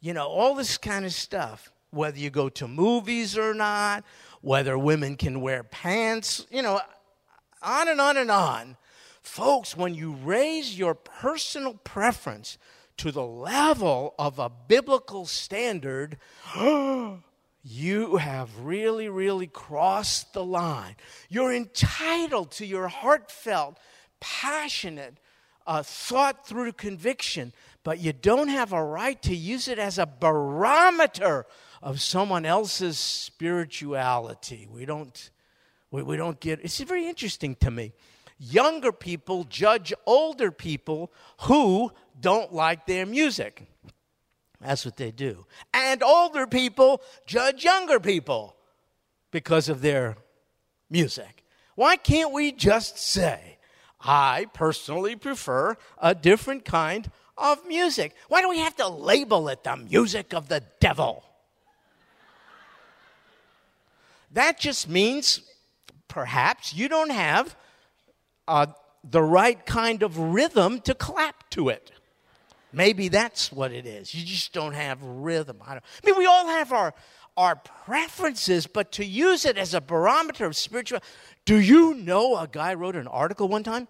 [0.00, 4.04] you know, all this kind of stuff, whether you go to movies or not,
[4.40, 6.80] whether women can wear pants, you know,
[7.62, 8.76] on and on and on.
[9.22, 12.58] Folks, when you raise your personal preference
[12.96, 16.18] to the level of a biblical standard,
[17.62, 20.96] you have really, really crossed the line.
[21.28, 23.78] You're entitled to your heartfelt,
[24.22, 25.18] passionate,
[25.66, 30.06] uh, thought through conviction, but you don't have a right to use it as a
[30.06, 31.44] barometer
[31.82, 34.68] of someone else's spirituality.
[34.70, 35.30] We don't
[35.90, 37.92] we, we don't get it's very interesting to me.
[38.38, 43.66] Younger people judge older people who don't like their music.
[44.60, 45.46] That's what they do.
[45.74, 48.56] And older people judge younger people
[49.32, 50.16] because of their
[50.88, 51.44] music.
[51.74, 53.58] Why can't we just say,
[54.04, 58.14] I personally prefer a different kind of music?
[58.28, 61.24] Why do we have to label it the music of the devil?
[64.32, 65.40] That just means
[66.08, 67.54] perhaps you don't have
[68.48, 68.66] uh,
[69.04, 71.90] the right kind of rhythm to clap to it.
[72.72, 74.14] Maybe that's what it is.
[74.14, 75.58] You just don't have rhythm.
[75.66, 76.94] I, I, mean, we all have our,
[77.36, 81.00] our preferences, but to use it as a barometer of spiritual.
[81.44, 83.88] Do you know a guy wrote an article one time?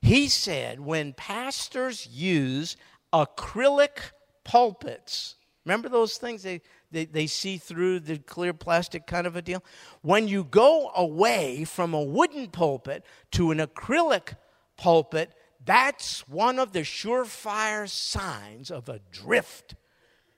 [0.00, 2.76] He said when pastors use
[3.12, 4.12] acrylic
[4.44, 6.42] pulpits, remember those things?
[6.42, 9.64] They, they, they see through the clear plastic kind of a deal.
[10.02, 14.36] When you go away from a wooden pulpit to an acrylic
[14.76, 15.32] pulpit,
[15.64, 19.74] That's one of the surefire signs of a drift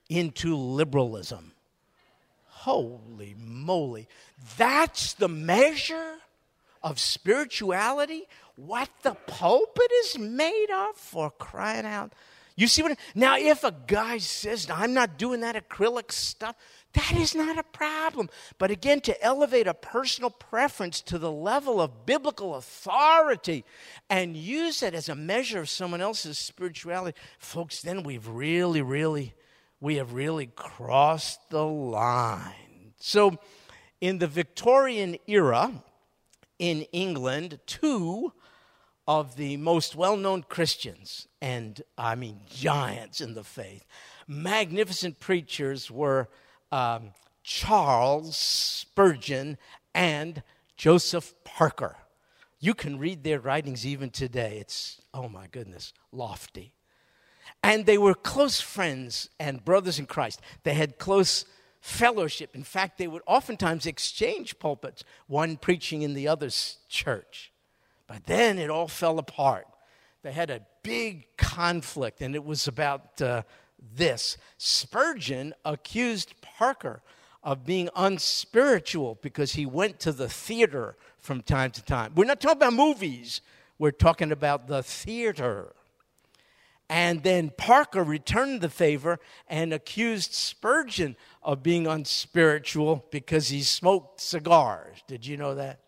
[0.09, 1.53] into liberalism.
[2.67, 4.09] Holy moly.
[4.59, 6.17] That's the measure
[6.83, 8.25] of spirituality?
[8.57, 12.13] What the pulpit is made of for crying out.
[12.57, 12.99] You see what?
[13.15, 16.57] Now, if a guy says, I'm not doing that acrylic stuff,
[16.95, 18.29] that is not a problem.
[18.59, 23.65] But again, to elevate a personal preference to the level of biblical authority
[24.11, 29.35] and use it as a measure of someone else's spirituality, folks, then we've really, really,
[29.81, 32.95] we have really crossed the line.
[32.99, 33.39] So,
[34.01, 35.73] in the Victorian era
[36.59, 38.33] in England, two
[39.07, 43.87] of the most well known Christians, and I mean giants in the faith,
[44.27, 46.29] magnificent preachers were
[46.73, 47.12] um,
[47.43, 49.59] Charles Spurgeon
[49.95, 50.43] and
[50.77, 51.97] Joseph Parker.
[52.59, 54.59] You can read their writings even today.
[54.61, 56.73] It's, oh my goodness, lofty.
[57.67, 60.41] And they were close friends and brothers in Christ.
[60.63, 61.45] They had close
[61.81, 62.55] fellowship.
[62.55, 67.51] In fact, they would oftentimes exchange pulpits, one preaching in the other's church.
[68.07, 69.67] But then it all fell apart.
[70.23, 73.43] They had a big conflict, and it was about uh,
[73.97, 74.37] this.
[74.59, 77.03] Spurgeon accused Parker
[77.43, 82.13] of being unspiritual because he went to the theater from time to time.
[82.15, 83.41] We're not talking about movies,
[83.77, 85.73] we're talking about the theater.
[86.88, 89.18] And then Parker returned the favor
[89.49, 94.99] and accused Spurgeon of being unspiritual because he smoked cigars.
[95.09, 95.81] Did you know that?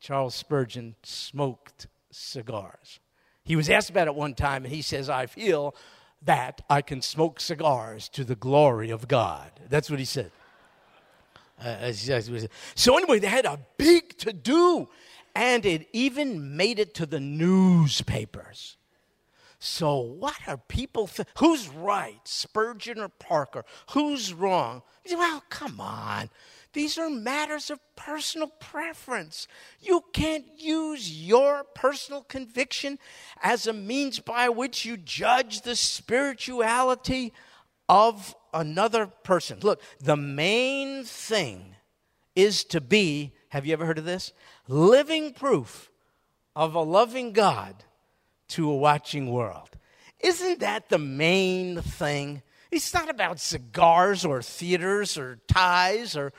[0.00, 3.00] Charles Spurgeon smoked cigars.
[3.42, 5.74] He was asked about it one time, and he says, I feel
[6.22, 9.50] that I can smoke cigars to the glory of God.
[9.68, 10.30] That's what he said.
[11.60, 11.92] Uh,
[12.76, 14.88] so, anyway, they had a big to do,
[15.34, 18.77] and it even made it to the newspapers.
[19.60, 21.08] So, what are people?
[21.08, 23.64] Th- Who's right, Spurgeon or Parker?
[23.90, 24.82] Who's wrong?
[25.10, 26.30] Well, come on.
[26.74, 29.48] These are matters of personal preference.
[29.80, 32.98] You can't use your personal conviction
[33.42, 37.32] as a means by which you judge the spirituality
[37.88, 39.58] of another person.
[39.62, 41.74] Look, the main thing
[42.36, 44.32] is to be, have you ever heard of this?
[44.68, 45.90] Living proof
[46.54, 47.84] of a loving God
[48.48, 49.70] to a watching world.
[50.20, 52.42] Isn't that the main thing?
[52.70, 56.32] It's not about cigars or theaters or ties or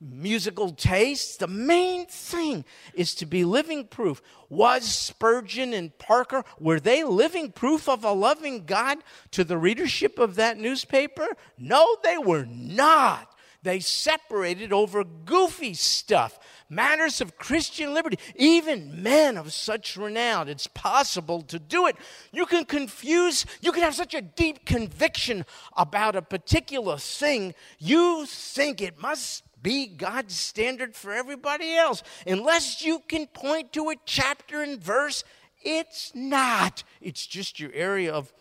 [0.00, 1.36] musical tastes.
[1.36, 2.64] The main thing
[2.94, 4.22] is to be living proof.
[4.48, 8.98] Was Spurgeon and Parker, were they living proof of a loving God
[9.32, 11.26] to the readership of that newspaper?
[11.58, 13.34] No, they were not.
[13.62, 18.18] They separated over goofy stuff, matters of Christian liberty.
[18.34, 21.96] Even men of such renown, it's possible to do it.
[22.32, 25.44] You can confuse, you can have such a deep conviction
[25.76, 32.02] about a particular thing, you think it must be God's standard for everybody else.
[32.26, 35.24] Unless you can point to a chapter and verse,
[35.62, 36.84] it's not.
[37.00, 38.32] It's just your area of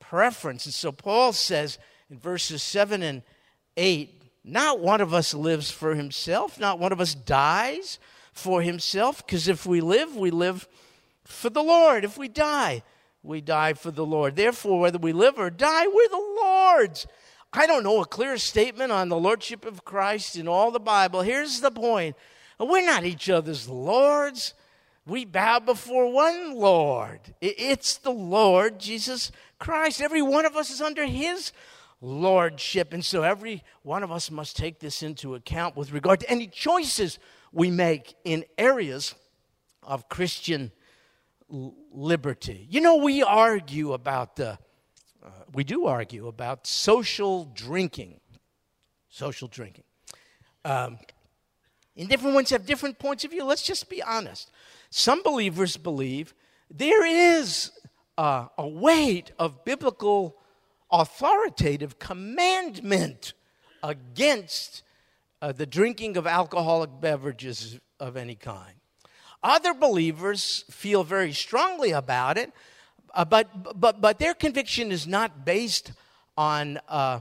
[0.00, 0.64] preference.
[0.66, 1.78] And so Paul says
[2.10, 3.22] in verses 7 and
[3.76, 7.98] 8 not one of us lives for himself, not one of us dies
[8.32, 10.68] for himself, because if we live, we live
[11.24, 12.04] for the Lord.
[12.04, 12.82] If we die,
[13.22, 14.36] we die for the Lord.
[14.36, 17.06] Therefore, whether we live or die, we're the Lord's.
[17.52, 21.22] I don't know a clear statement on the Lordship of Christ in all the Bible.
[21.22, 22.16] Here's the point
[22.58, 24.54] we're not each other's Lords.
[25.04, 27.20] We bow before one Lord.
[27.40, 30.00] It's the Lord Jesus Christ.
[30.00, 31.52] Every one of us is under His
[32.02, 32.92] lordship.
[32.92, 36.48] And so every one of us must take this into account with regard to any
[36.48, 37.18] choices
[37.52, 39.14] we make in areas
[39.82, 40.72] of Christian
[41.48, 42.66] liberty.
[42.68, 44.58] You know, we argue about the,
[45.24, 48.20] uh, we do argue about social drinking.
[49.08, 49.84] Social drinking.
[50.64, 50.98] Um,
[51.96, 53.44] and different ones have different points of view.
[53.44, 54.50] Let's just be honest.
[54.90, 56.34] Some believers believe
[56.70, 57.70] there is
[58.18, 60.41] uh, a weight of biblical
[60.92, 63.32] authoritative commandment
[63.82, 64.82] against
[65.40, 68.74] uh, the drinking of alcoholic beverages of any kind.
[69.42, 72.52] Other believers feel very strongly about it,
[73.14, 75.92] uh, but, but, but their conviction is not based
[76.36, 77.20] on uh,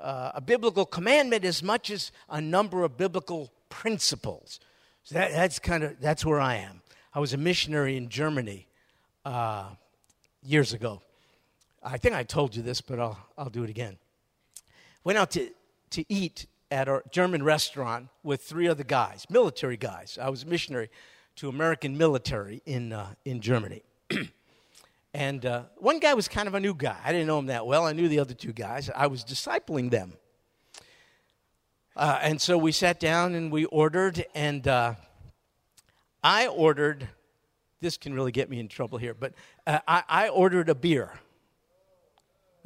[0.00, 4.58] uh, a biblical commandment as much as a number of biblical principles.
[5.04, 6.82] So that, that's kind of that's where I am.
[7.14, 8.66] I was a missionary in Germany
[9.24, 9.70] uh,
[10.42, 11.02] years ago,
[11.82, 13.98] I think I told you this, but I'll, I'll do it again.
[15.04, 15.50] Went out to,
[15.90, 20.18] to eat at a German restaurant with three other guys, military guys.
[20.20, 20.90] I was a missionary
[21.36, 23.82] to American military in, uh, in Germany.
[25.14, 26.96] And uh, one guy was kind of a new guy.
[27.04, 27.86] I didn't know him that well.
[27.86, 28.90] I knew the other two guys.
[28.94, 30.12] I was discipling them.
[31.96, 34.94] Uh, and so we sat down and we ordered, and uh,
[36.22, 37.08] I ordered.
[37.80, 39.34] This can really get me in trouble here, but
[39.66, 41.12] uh, I, I, ordered a beer.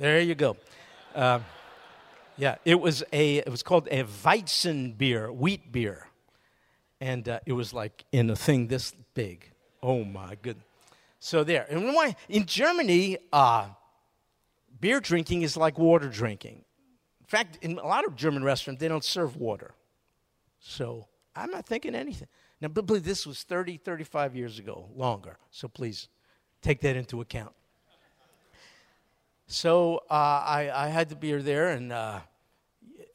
[0.03, 0.57] There you go.
[1.15, 1.39] Uh,
[2.37, 3.37] yeah, it was a.
[3.37, 6.09] It was called a Weizen beer, wheat beer,
[7.01, 9.53] and uh, it was like in a thing this big.
[9.81, 10.67] Oh my goodness!
[11.21, 13.69] So there, and why in Germany, uh,
[14.81, 16.65] beer drinking is like water drinking
[17.21, 19.73] In fact, in a lot of German restaurants, they don't serve water.
[20.59, 22.27] So I'm not thinking anything.
[22.61, 25.39] Now, believe this was 30, 35 years ago, longer.
[25.53, 26.09] So please
[26.61, 27.53] take that into account.
[29.53, 32.21] So uh, I, I, had the beer there, and uh,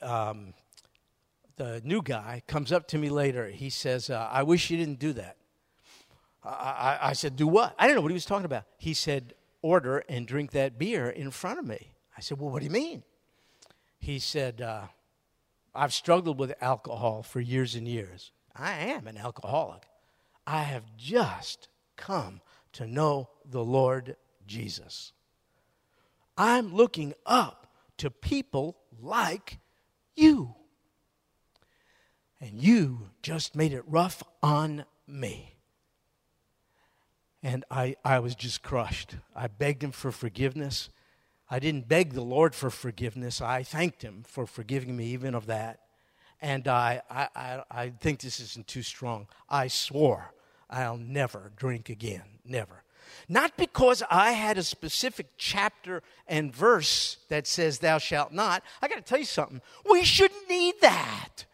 [0.04, 0.54] um,
[1.56, 3.48] the new guy comes up to me later.
[3.48, 5.38] He says, uh, I wish you didn't do that.
[6.44, 7.74] I, I, I said, Do what?
[7.80, 8.66] I didn't know what he was talking about.
[8.78, 9.34] He said,
[9.64, 11.94] Order and drink that beer in front of me.
[12.16, 13.04] I said, Well, what do you mean?
[14.00, 14.84] he said, uh,
[15.76, 18.32] I've struggled with alcohol for years and years.
[18.56, 19.84] I am an alcoholic.
[20.46, 22.42] I have just come
[22.74, 24.16] to know the Lord
[24.46, 25.14] Jesus.
[26.38, 27.68] I'm looking up
[27.98, 29.60] to people like
[30.16, 30.56] you.
[32.40, 35.56] And you just made it rough on me.
[37.42, 39.16] And I, I was just crushed.
[39.36, 40.90] I begged him for forgiveness.
[41.50, 43.42] I didn't beg the Lord for forgiveness.
[43.42, 45.80] I thanked Him for forgiving me even of that.
[46.42, 49.28] And I, I, I, I think this isn't too strong.
[49.50, 50.34] I swore
[50.70, 52.24] I'll never drink again.
[52.44, 52.84] Never.
[53.30, 58.64] Not because I had a specific chapter and verse that says, Thou shalt not.
[58.82, 59.62] I got to tell you something.
[59.90, 61.46] We shouldn't need that.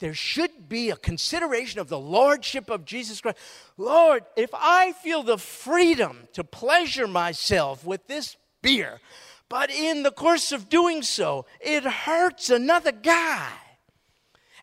[0.00, 3.38] There should be a consideration of the Lordship of Jesus Christ.
[3.76, 9.00] Lord, if I feel the freedom to pleasure myself with this beer,
[9.48, 13.50] but in the course of doing so, it hurts another guy.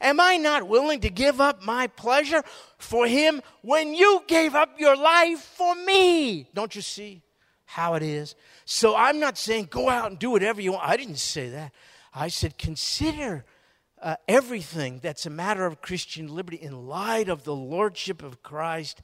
[0.02, 2.43] Am I not willing to give up my pleasure
[2.78, 6.47] for him when you gave up your life for me?
[6.54, 7.22] Don't you see
[7.66, 8.36] how it is?
[8.66, 10.88] So I'm not saying go out and do whatever you want.
[10.88, 11.72] I didn't say that.
[12.14, 13.45] I said consider
[14.02, 19.02] uh, everything that's a matter of Christian liberty in light of the lordship of Christ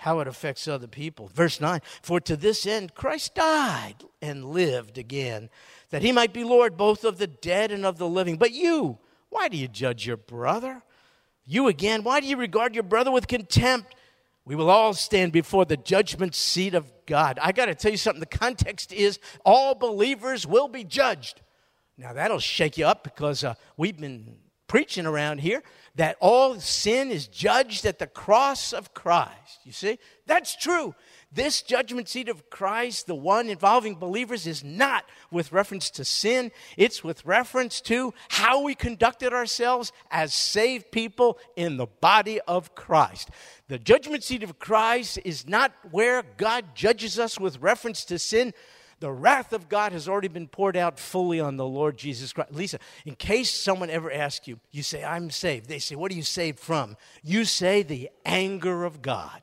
[0.00, 1.28] how it affects other people.
[1.28, 5.50] Verse 9 For to this end Christ died and lived again,
[5.90, 8.36] that he might be Lord both of the dead and of the living.
[8.36, 8.98] But you,
[9.30, 10.82] why do you judge your brother?
[11.46, 13.94] You again, why do you regard your brother with contempt?
[14.44, 17.38] We will all stand before the judgment seat of God.
[17.40, 18.20] I got to tell you something.
[18.20, 21.40] The context is all believers will be judged.
[21.96, 25.62] Now, that'll shake you up because uh, we've been preaching around here
[25.96, 29.60] that all sin is judged at the cross of Christ.
[29.64, 29.98] You see?
[30.26, 30.94] That's true.
[31.32, 36.50] This judgment seat of Christ, the one involving believers, is not with reference to sin.
[36.76, 42.74] It's with reference to how we conducted ourselves as saved people in the body of
[42.74, 43.30] Christ.
[43.68, 48.52] The judgment seat of Christ is not where God judges us with reference to sin
[49.00, 52.52] the wrath of God has already been poured out fully on the Lord Jesus Christ.
[52.52, 55.68] Lisa, in case someone ever asks you, you say, I'm saved.
[55.68, 56.96] They say, What are you saved from?
[57.22, 59.40] You say, The anger of God.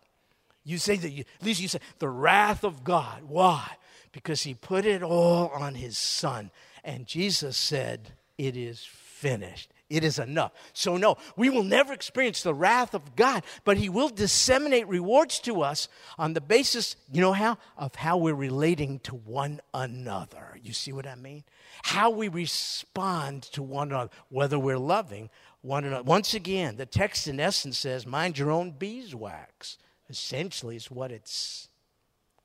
[0.68, 3.24] You say that, you, Lisa, you say, The wrath of God.
[3.26, 3.66] Why?
[4.12, 6.52] Because he put it all on his son.
[6.84, 9.72] And Jesus said, It is finished.
[9.90, 10.52] It is enough.
[10.74, 15.40] So, no, we will never experience the wrath of God, but He will disseminate rewards
[15.42, 15.88] to us
[16.18, 17.58] on the basis, you know how?
[17.78, 20.60] Of how we're relating to one another.
[20.62, 21.46] You see what I mean?
[21.84, 25.30] How we respond to one another, whether we're loving
[25.62, 26.04] one another.
[26.04, 29.78] Once again, the text in essence says, mind your own beeswax.
[30.10, 31.68] Essentially, is what it's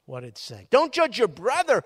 [0.07, 0.67] what it's saying.
[0.71, 1.85] Don't judge your brother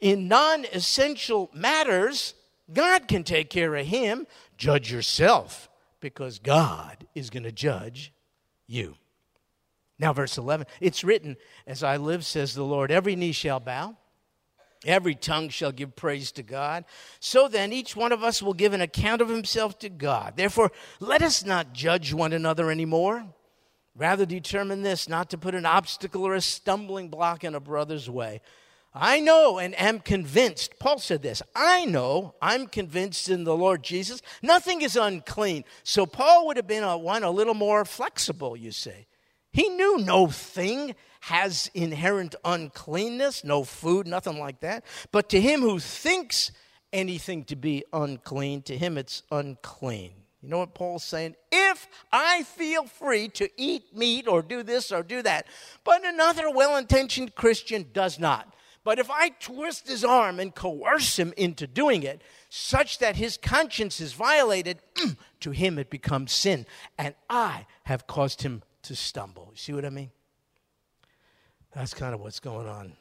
[0.00, 2.34] in non essential matters.
[2.72, 4.26] God can take care of him.
[4.56, 5.68] Judge yourself
[6.00, 8.12] because God is going to judge
[8.66, 8.96] you.
[9.98, 13.96] Now, verse 11 it's written, As I live, says the Lord, every knee shall bow,
[14.84, 16.84] every tongue shall give praise to God.
[17.20, 20.34] So then, each one of us will give an account of himself to God.
[20.36, 23.24] Therefore, let us not judge one another anymore.
[23.96, 28.10] Rather, determine this not to put an obstacle or a stumbling block in a brother's
[28.10, 28.40] way
[28.94, 30.78] I know and am convinced.
[30.78, 35.64] Paul said this I know, I'm convinced in the Lord Jesus, nothing is unclean.
[35.82, 39.06] So Paul would have been a, one a little more flexible, you say.
[39.52, 44.84] He knew no thing has inherent uncleanness, no food, nothing like that.
[45.10, 46.52] But to him who thinks
[46.92, 50.12] anything to be unclean, to him it's unclean.
[50.44, 51.36] You know what Paul's saying?
[51.50, 55.46] If I feel free to eat meat or do this or do that,
[55.84, 61.18] but another well intentioned Christian does not, But if I twist his arm and coerce
[61.18, 62.20] him into doing it,
[62.50, 66.66] such that his conscience is violated, mm, to him it becomes sin,
[66.98, 69.48] and I have caused him to stumble.
[69.52, 70.10] You see what I mean?
[71.74, 72.92] That's kind of what's going on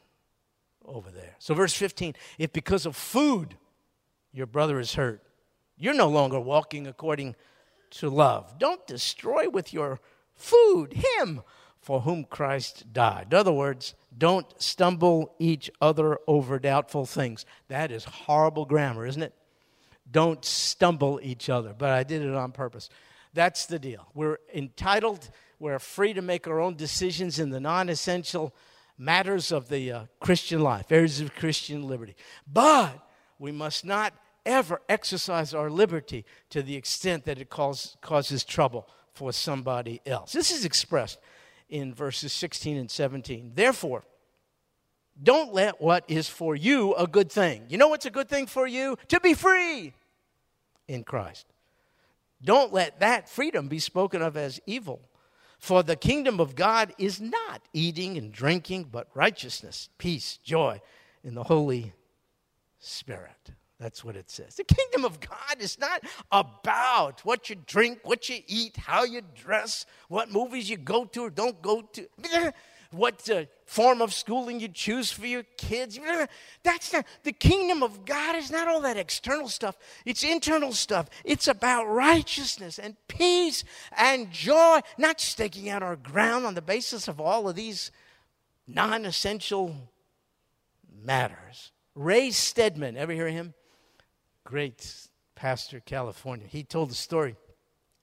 [0.85, 1.35] over there.
[1.39, 3.57] So, verse 15 if because of food
[4.31, 5.21] your brother is hurt,
[5.84, 7.36] you're no longer walking according
[7.89, 8.57] to love.
[8.57, 9.99] Don't destroy with your
[10.34, 11.41] food him
[11.81, 13.27] for whom Christ died.
[13.31, 17.45] In other words, don't stumble each other over doubtful things.
[17.67, 19.34] That is horrible grammar, isn't it?
[20.09, 21.75] Don't stumble each other.
[21.77, 22.89] But I did it on purpose.
[23.34, 24.07] That's the deal.
[24.13, 25.29] We're entitled,
[25.59, 28.55] we're free to make our own decisions in the non essential
[28.97, 32.15] matters of the uh, Christian life, areas of Christian liberty.
[32.47, 33.05] But
[33.38, 34.13] we must not
[34.45, 40.33] ever exercise our liberty to the extent that it cause, causes trouble for somebody else.
[40.33, 41.19] This is expressed
[41.69, 43.53] in verses 16 and 17.
[43.55, 44.03] Therefore,
[45.21, 47.65] don't let what is for you a good thing.
[47.69, 48.97] You know what's a good thing for you?
[49.09, 49.93] To be free
[50.87, 51.45] in Christ.
[52.43, 55.01] Don't let that freedom be spoken of as evil.
[55.59, 60.81] For the kingdom of God is not eating and drinking, but righteousness, peace, joy
[61.23, 61.93] in the Holy
[62.79, 63.51] Spirit.
[63.84, 64.55] That's what it says.
[64.55, 69.19] The kingdom of God is not about what you drink, what you eat, how you
[69.36, 72.07] dress, what movies you go to or don't go to,
[72.91, 75.99] what uh, form of schooling you choose for your kids.
[76.63, 79.75] That's not, the kingdom of God is not all that external stuff,
[80.05, 81.09] it's internal stuff.
[81.25, 83.65] It's about righteousness and peace
[83.97, 87.91] and joy, not staking out our ground on the basis of all of these
[88.65, 89.75] non essential
[91.03, 91.73] matters.
[91.95, 93.53] Ray Stedman, ever hear him?
[94.43, 96.47] Great pastor California.
[96.47, 97.35] He told the story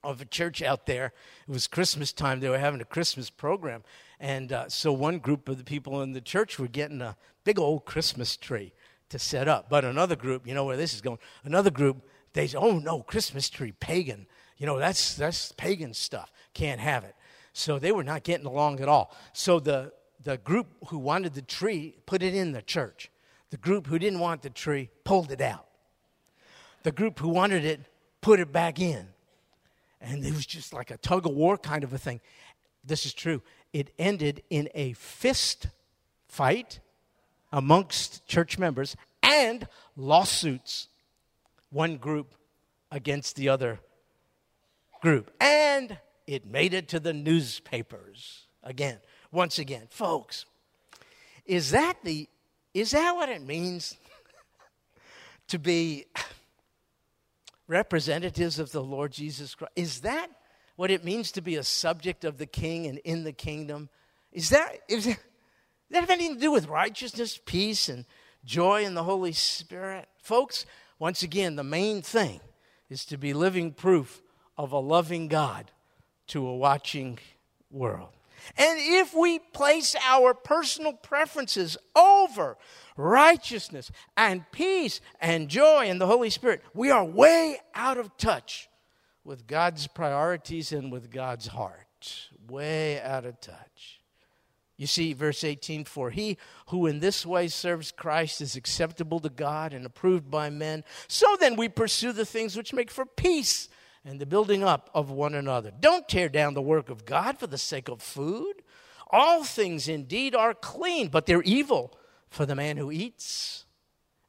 [0.02, 1.12] of a church out there.
[1.46, 2.40] It was Christmas time.
[2.40, 3.82] They were having a Christmas program.
[4.18, 7.58] And uh, so one group of the people in the church were getting a big
[7.58, 8.72] old Christmas tree
[9.10, 9.68] to set up.
[9.68, 13.02] But another group, you know where this is going, another group, they said, oh no,
[13.02, 14.26] Christmas tree, pagan.
[14.56, 16.32] You know, that's, that's pagan stuff.
[16.54, 17.14] Can't have it.
[17.52, 19.14] So they were not getting along at all.
[19.32, 23.10] So the, the group who wanted the tree put it in the church.
[23.50, 25.66] The group who didn't want the tree pulled it out
[26.82, 27.80] the group who wanted it
[28.20, 29.06] put it back in.
[30.00, 32.20] And it was just like a tug of war kind of a thing.
[32.84, 33.42] This is true.
[33.72, 35.66] It ended in a fist
[36.28, 36.80] fight
[37.52, 40.88] amongst church members and lawsuits,
[41.70, 42.34] one group
[42.90, 43.80] against the other
[45.02, 45.30] group.
[45.40, 48.98] And it made it to the newspapers again,
[49.30, 49.86] once again.
[49.90, 50.46] Folks,
[51.44, 52.28] is that the
[52.72, 53.96] is that what it means
[55.48, 56.06] to be
[57.70, 59.72] representatives of the Lord Jesus Christ.
[59.76, 60.28] Is that
[60.74, 63.88] what it means to be a subject of the king and in the kingdom?
[64.32, 65.18] Is that, is that,
[65.90, 68.04] that have anything to do with righteousness, peace, and
[68.44, 70.08] joy in the Holy Spirit?
[70.20, 70.66] Folks,
[70.98, 72.40] once again, the main thing
[72.88, 74.20] is to be living proof
[74.58, 75.70] of a loving God
[76.26, 77.20] to a watching
[77.70, 78.10] world.
[78.56, 82.56] And if we place our personal preferences over
[82.96, 88.68] righteousness and peace and joy in the Holy Spirit, we are way out of touch
[89.24, 92.28] with God's priorities and with God's heart.
[92.48, 94.00] Way out of touch.
[94.80, 96.38] You see, verse 18 For he
[96.68, 100.84] who in this way serves Christ is acceptable to God and approved by men.
[101.06, 103.68] So then we pursue the things which make for peace
[104.04, 105.70] and the building up of one another.
[105.78, 108.62] Don't tear down the work of God for the sake of food.
[109.10, 111.98] All things indeed are clean, but they're evil
[112.28, 113.66] for the man who eats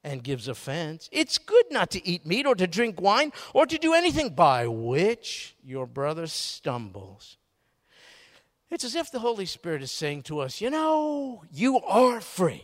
[0.03, 1.07] and gives offense.
[1.11, 4.67] It's good not to eat meat or to drink wine or to do anything by
[4.67, 7.37] which your brother stumbles.
[8.71, 12.63] It's as if the Holy Spirit is saying to us, you know, you are free,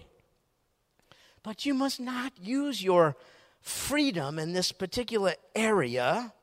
[1.44, 3.16] but you must not use your
[3.62, 6.34] freedom in this particular area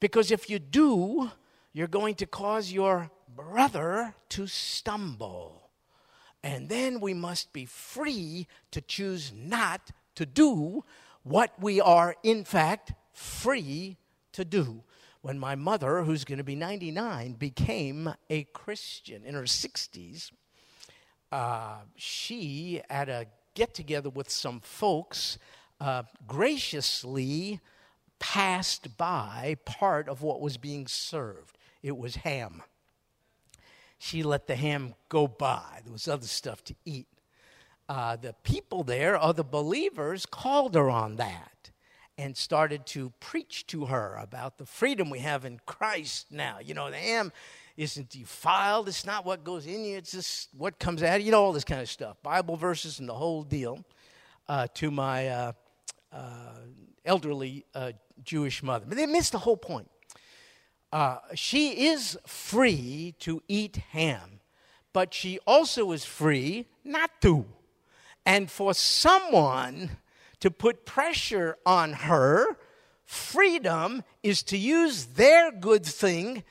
[0.00, 1.30] because if you do,
[1.72, 5.70] you're going to cause your brother to stumble.
[6.42, 10.84] And then we must be free to choose not to do
[11.22, 13.96] what we are, in fact, free
[14.32, 14.82] to do.
[15.20, 20.30] When my mother, who's going to be 99, became a Christian in her 60s,
[21.32, 25.38] uh, she, at a get together with some folks,
[25.80, 27.60] uh, graciously
[28.18, 31.56] passed by part of what was being served.
[31.82, 32.62] It was ham
[33.98, 35.80] she let the ham go by.
[35.84, 37.08] There was other stuff to eat.
[37.88, 41.70] Uh, the people there, other believers, called her on that
[42.16, 46.58] and started to preach to her about the freedom we have in Christ now.
[46.62, 47.32] You know, the ham
[47.76, 48.88] isn't defiled.
[48.88, 51.22] It's not what goes in you, it's just what comes out.
[51.22, 52.22] You know, all this kind of stuff.
[52.22, 53.84] Bible verses and the whole deal
[54.48, 55.52] uh, to my uh,
[56.12, 56.52] uh,
[57.04, 57.92] elderly uh,
[58.22, 58.86] Jewish mother.
[58.88, 59.90] But they missed the whole point.
[60.92, 64.40] Uh, she is free to eat ham,
[64.92, 67.44] but she also is free not to.
[68.24, 69.98] And for someone
[70.40, 72.56] to put pressure on her,
[73.04, 76.44] freedom is to use their good thing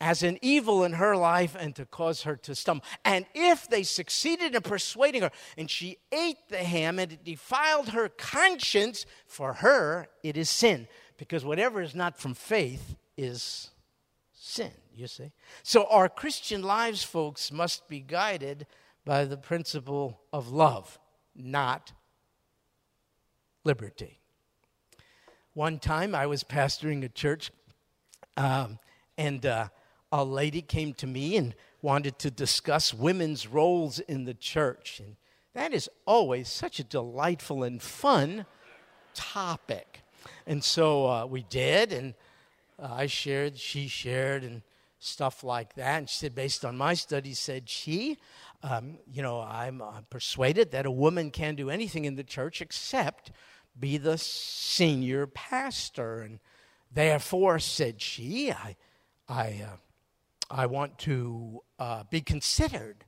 [0.00, 2.84] as an evil in her life and to cause her to stumble.
[3.04, 7.90] And if they succeeded in persuading her and she ate the ham and it defiled
[7.90, 10.86] her conscience, for her it is sin.
[11.16, 13.70] Because whatever is not from faith is
[14.34, 15.32] sin, you see.
[15.62, 18.66] So our Christian lives, folks, must be guided
[19.06, 20.98] by the principle of love,
[21.34, 21.92] not
[23.64, 24.20] liberty.
[25.54, 27.50] One time I was pastoring a church,
[28.36, 28.78] um,
[29.16, 29.68] and uh,
[30.16, 34.98] a lady came to me and wanted to discuss women's roles in the church.
[34.98, 35.16] And
[35.52, 38.46] that is always such a delightful and fun
[39.14, 40.00] topic.
[40.46, 42.14] And so uh, we did, and
[42.82, 44.62] uh, I shared, she shared, and
[44.98, 45.98] stuff like that.
[45.98, 48.16] And she said, based on my studies, said she,
[48.62, 52.62] um, you know, I'm uh, persuaded that a woman can do anything in the church
[52.62, 53.32] except
[53.78, 56.20] be the senior pastor.
[56.20, 56.40] And
[56.90, 58.76] therefore, said she, I,
[59.28, 59.76] I uh,
[60.50, 63.04] I want to uh, be considered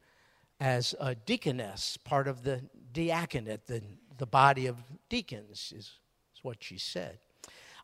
[0.61, 2.62] as a deaconess, part of the
[2.93, 3.82] diaconate, the,
[4.16, 4.76] the body of
[5.09, 5.93] deacons, is,
[6.34, 7.18] is what she said.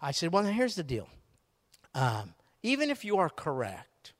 [0.00, 1.08] I said, Well, here's the deal.
[1.94, 4.12] Um, even if you are correct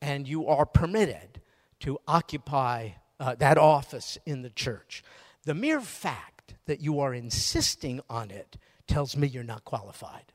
[0.00, 1.42] and you are permitted
[1.80, 5.02] to occupy uh, that office in the church,
[5.44, 8.56] the mere fact that you are insisting on it
[8.86, 10.32] tells me you're not qualified.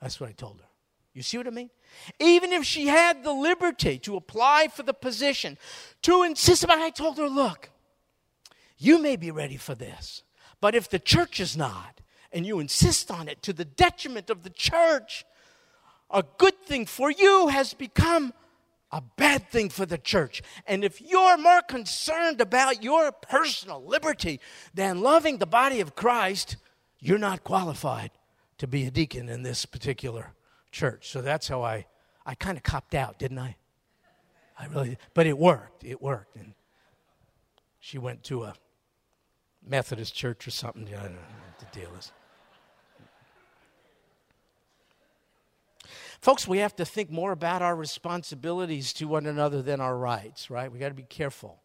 [0.00, 0.68] That's what I told her.
[1.12, 1.70] You see what I mean?
[2.20, 5.58] Even if she had the liberty to apply for the position,
[6.02, 7.70] to insist it, I told her, look,
[8.78, 10.22] you may be ready for this,
[10.60, 12.00] but if the church is not,
[12.32, 15.24] and you insist on it to the detriment of the church,
[16.10, 18.34] a good thing for you has become
[18.90, 20.42] a bad thing for the church.
[20.66, 24.40] And if you're more concerned about your personal liberty
[24.72, 26.56] than loving the body of Christ,
[27.00, 28.10] you're not qualified
[28.58, 30.32] to be a deacon in this particular
[30.74, 31.08] church.
[31.08, 31.86] So that's how I,
[32.26, 33.56] I kind of copped out, didn't I?
[34.58, 35.84] I really, but it worked.
[35.84, 36.36] It worked.
[36.36, 36.52] And
[37.80, 38.54] she went to a
[39.66, 40.86] Methodist church or something.
[40.88, 42.12] I don't know what the deal is.
[46.20, 50.50] Folks, we have to think more about our responsibilities to one another than our rights,
[50.50, 50.72] right?
[50.72, 51.60] We got to be careful.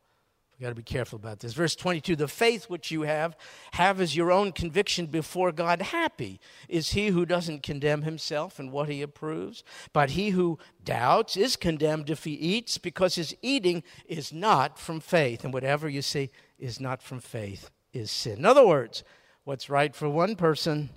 [0.59, 1.53] We got to be careful about this.
[1.53, 3.37] Verse 22 The faith which you have,
[3.71, 5.81] have as your own conviction before God.
[5.81, 11.37] Happy is he who doesn't condemn himself and what he approves, but he who doubts
[11.37, 15.45] is condemned if he eats, because his eating is not from faith.
[15.45, 18.39] And whatever you see is not from faith is sin.
[18.39, 19.05] In other words,
[19.45, 20.89] what's right for one person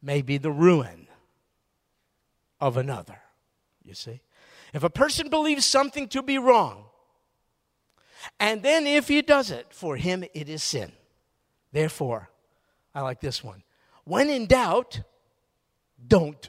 [0.00, 1.08] may be the ruin
[2.60, 3.18] of another.
[3.82, 4.20] You see?
[4.72, 6.84] If a person believes something to be wrong,
[8.38, 10.92] and then if he does it, for him it is sin.
[11.72, 12.30] Therefore,
[12.94, 13.62] I like this one.
[14.04, 15.02] When in doubt,
[16.06, 16.48] don't.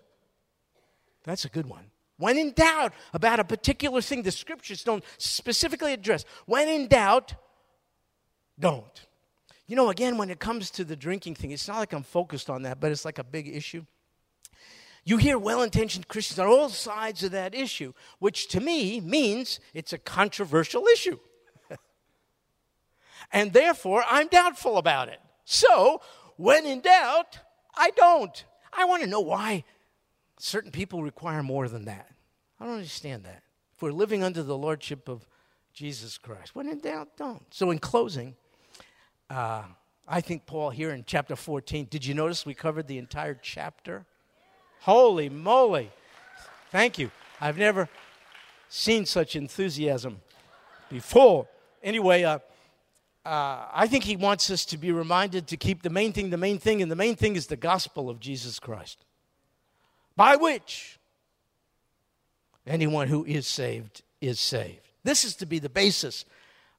[1.23, 1.91] That's a good one.
[2.17, 7.35] When in doubt about a particular thing the scriptures don't specifically address, when in doubt,
[8.59, 9.05] don't.
[9.67, 12.49] You know, again, when it comes to the drinking thing, it's not like I'm focused
[12.49, 13.85] on that, but it's like a big issue.
[15.03, 19.59] You hear well intentioned Christians on all sides of that issue, which to me means
[19.73, 21.19] it's a controversial issue
[23.31, 25.19] and therefore I'm doubtful about it.
[25.45, 26.01] So,
[26.35, 27.39] when in doubt,
[27.75, 28.43] I don't.
[28.73, 29.63] I want to know why
[30.39, 32.09] certain people require more than that.
[32.59, 33.43] I don't understand that.
[33.75, 35.27] If we're living under the lordship of
[35.73, 37.45] Jesus Christ, when in doubt, don't.
[37.51, 38.35] So, in closing,
[39.29, 39.63] uh,
[40.07, 44.05] I think Paul here in chapter 14, did you notice we covered the entire chapter?
[44.81, 45.91] Holy moly.
[46.71, 47.11] Thank you.
[47.39, 47.89] I've never
[48.69, 50.21] seen such enthusiasm
[50.89, 51.47] before.
[51.83, 52.39] Anyway, uh,
[53.27, 56.37] uh, I think he wants us to be reminded to keep the main thing the
[56.37, 59.03] main thing, and the main thing is the gospel of Jesus Christ,
[60.15, 60.97] by which
[62.65, 64.87] anyone who is saved is saved.
[65.03, 66.23] This is to be the basis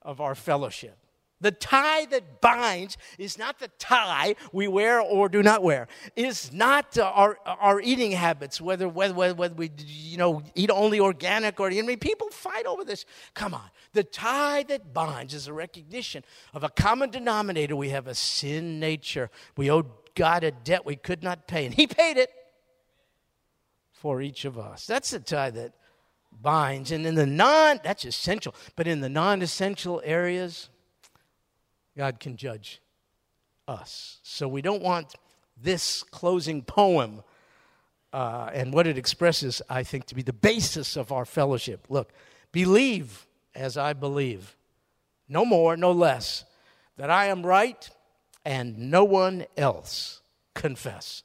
[0.03, 0.97] of our fellowship.
[1.41, 5.87] The tie that binds is not the tie we wear or do not wear.
[6.17, 10.99] Is not uh, our, our eating habits, whether, whether, whether we you know, eat only
[10.99, 13.05] organic or, I mean, people fight over this.
[13.35, 13.71] Come on.
[13.93, 16.25] The tie that binds is a recognition
[16.55, 17.77] of a common denominator.
[17.77, 19.31] We have a sin nature.
[19.57, 22.31] We owe God a debt we could not pay, and He paid it
[23.93, 24.87] for each of us.
[24.87, 25.73] That's the tie that
[26.43, 26.91] binds.
[26.91, 30.71] And in the non, that's essential, but in the non essential areas,
[31.99, 32.81] God can judge
[33.67, 34.21] us.
[34.23, 35.17] So we don't want
[35.61, 37.25] this closing poem
[38.13, 41.87] uh, and what it expresses, I think, to be the basis of our fellowship.
[41.89, 42.13] Look,
[42.53, 44.57] believe as I believe,
[45.29, 46.45] no more, no less,
[46.99, 47.91] that I am right
[48.45, 50.23] and no one else
[50.55, 51.25] confess.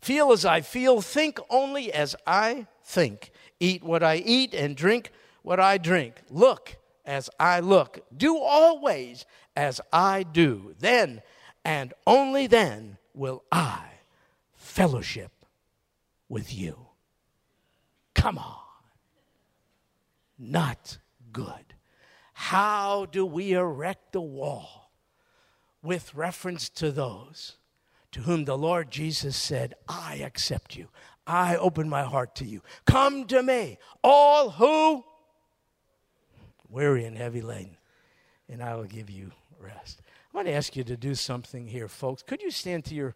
[0.00, 5.10] Feel as I feel, think only as I think, eat what I eat, and drink
[5.42, 6.22] what I drink.
[6.30, 9.24] Look as I look, do always
[9.56, 10.74] as I do.
[10.78, 11.22] Then
[11.64, 13.84] and only then will I
[14.54, 15.32] fellowship
[16.28, 16.86] with you.
[18.14, 18.56] Come on.
[20.38, 20.98] Not
[21.32, 21.74] good.
[22.32, 24.90] How do we erect a wall
[25.82, 27.56] with reference to those
[28.12, 30.88] to whom the Lord Jesus said, I accept you.
[31.26, 32.62] I open my heart to you.
[32.84, 35.04] Come to me, all who
[36.68, 37.76] weary and heavy laden,
[38.48, 39.32] and I will give you
[39.62, 40.02] rest.
[40.32, 42.22] I want to ask you to do something here, folks.
[42.22, 43.14] Could you stand to your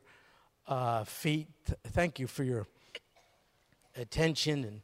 [0.66, 1.49] uh, feet?
[1.88, 2.66] Thank you for your
[3.97, 4.80] attention and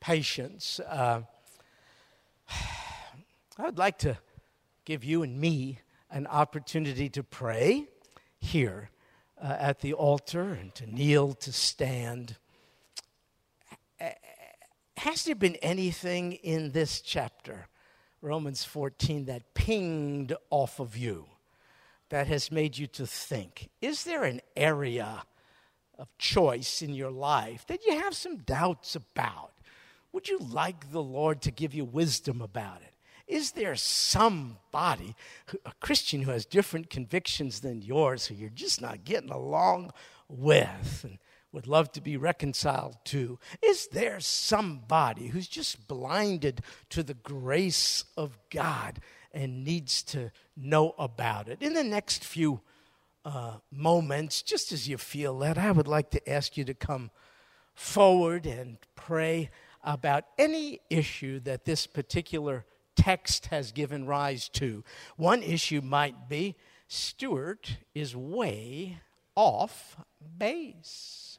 [0.00, 0.80] patience.
[0.80, 1.22] Uh,
[3.58, 4.18] I would like to
[4.84, 5.80] give you and me
[6.10, 7.86] an opportunity to pray
[8.38, 8.90] here
[9.42, 12.36] uh, at the altar and to kneel, to stand.
[14.98, 17.66] Has there been anything in this chapter,
[18.24, 21.26] Romans 14, that pinged off of you,
[22.08, 23.68] that has made you to think?
[23.82, 25.24] Is there an area
[25.98, 29.52] of choice in your life that you have some doubts about?
[30.12, 32.94] Would you like the Lord to give you wisdom about it?
[33.26, 35.14] Is there somebody,
[35.66, 39.92] a Christian who has different convictions than yours, who you're just not getting along
[40.28, 41.18] with and
[41.54, 43.38] would love to be reconciled to?
[43.62, 49.00] Is there somebody who's just blinded to the grace of God
[49.32, 51.62] and needs to know about it?
[51.62, 52.60] In the next few
[53.24, 57.10] uh, moments, just as you feel that, I would like to ask you to come
[57.72, 59.50] forward and pray
[59.84, 62.64] about any issue that this particular
[62.96, 64.82] text has given rise to.
[65.16, 66.56] One issue might be
[66.88, 68.98] Stuart is way
[69.36, 69.96] off
[70.38, 71.33] base.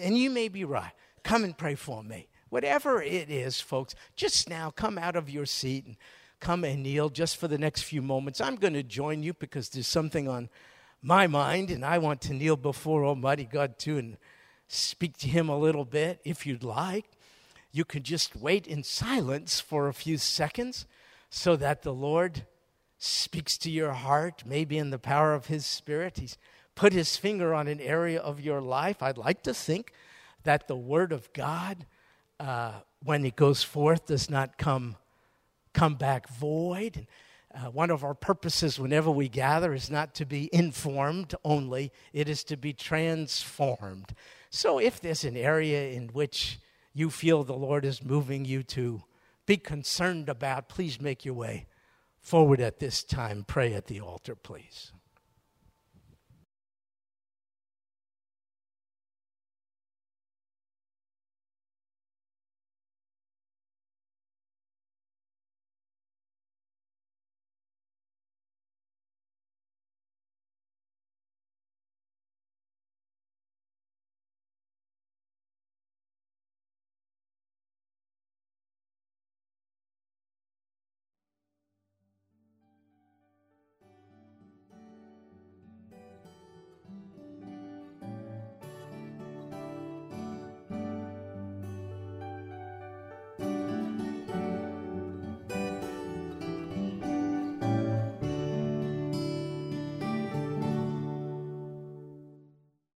[0.00, 0.92] And you may be right.
[1.22, 2.28] Come and pray for me.
[2.48, 5.96] Whatever it is, folks, just now come out of your seat and
[6.40, 8.40] come and kneel just for the next few moments.
[8.40, 10.50] I'm going to join you because there's something on
[11.00, 14.16] my mind, and I want to kneel before Almighty God too and
[14.68, 17.06] speak to Him a little bit if you'd like
[17.72, 20.86] you could just wait in silence for a few seconds
[21.30, 22.46] so that the Lord
[22.98, 26.18] speaks to your heart, maybe in the power of His Spirit.
[26.18, 26.36] He's
[26.74, 29.02] put His finger on an area of your life.
[29.02, 29.92] I'd like to think
[30.44, 31.86] that the Word of God,
[32.40, 34.96] uh, when it goes forth, does not come,
[35.72, 37.06] come back void.
[37.54, 42.28] Uh, one of our purposes whenever we gather is not to be informed only, it
[42.28, 44.14] is to be transformed.
[44.50, 46.58] So if there's an area in which
[46.94, 49.02] you feel the Lord is moving you to
[49.46, 51.66] be concerned about, please make your way
[52.20, 53.44] forward at this time.
[53.46, 54.92] Pray at the altar, please.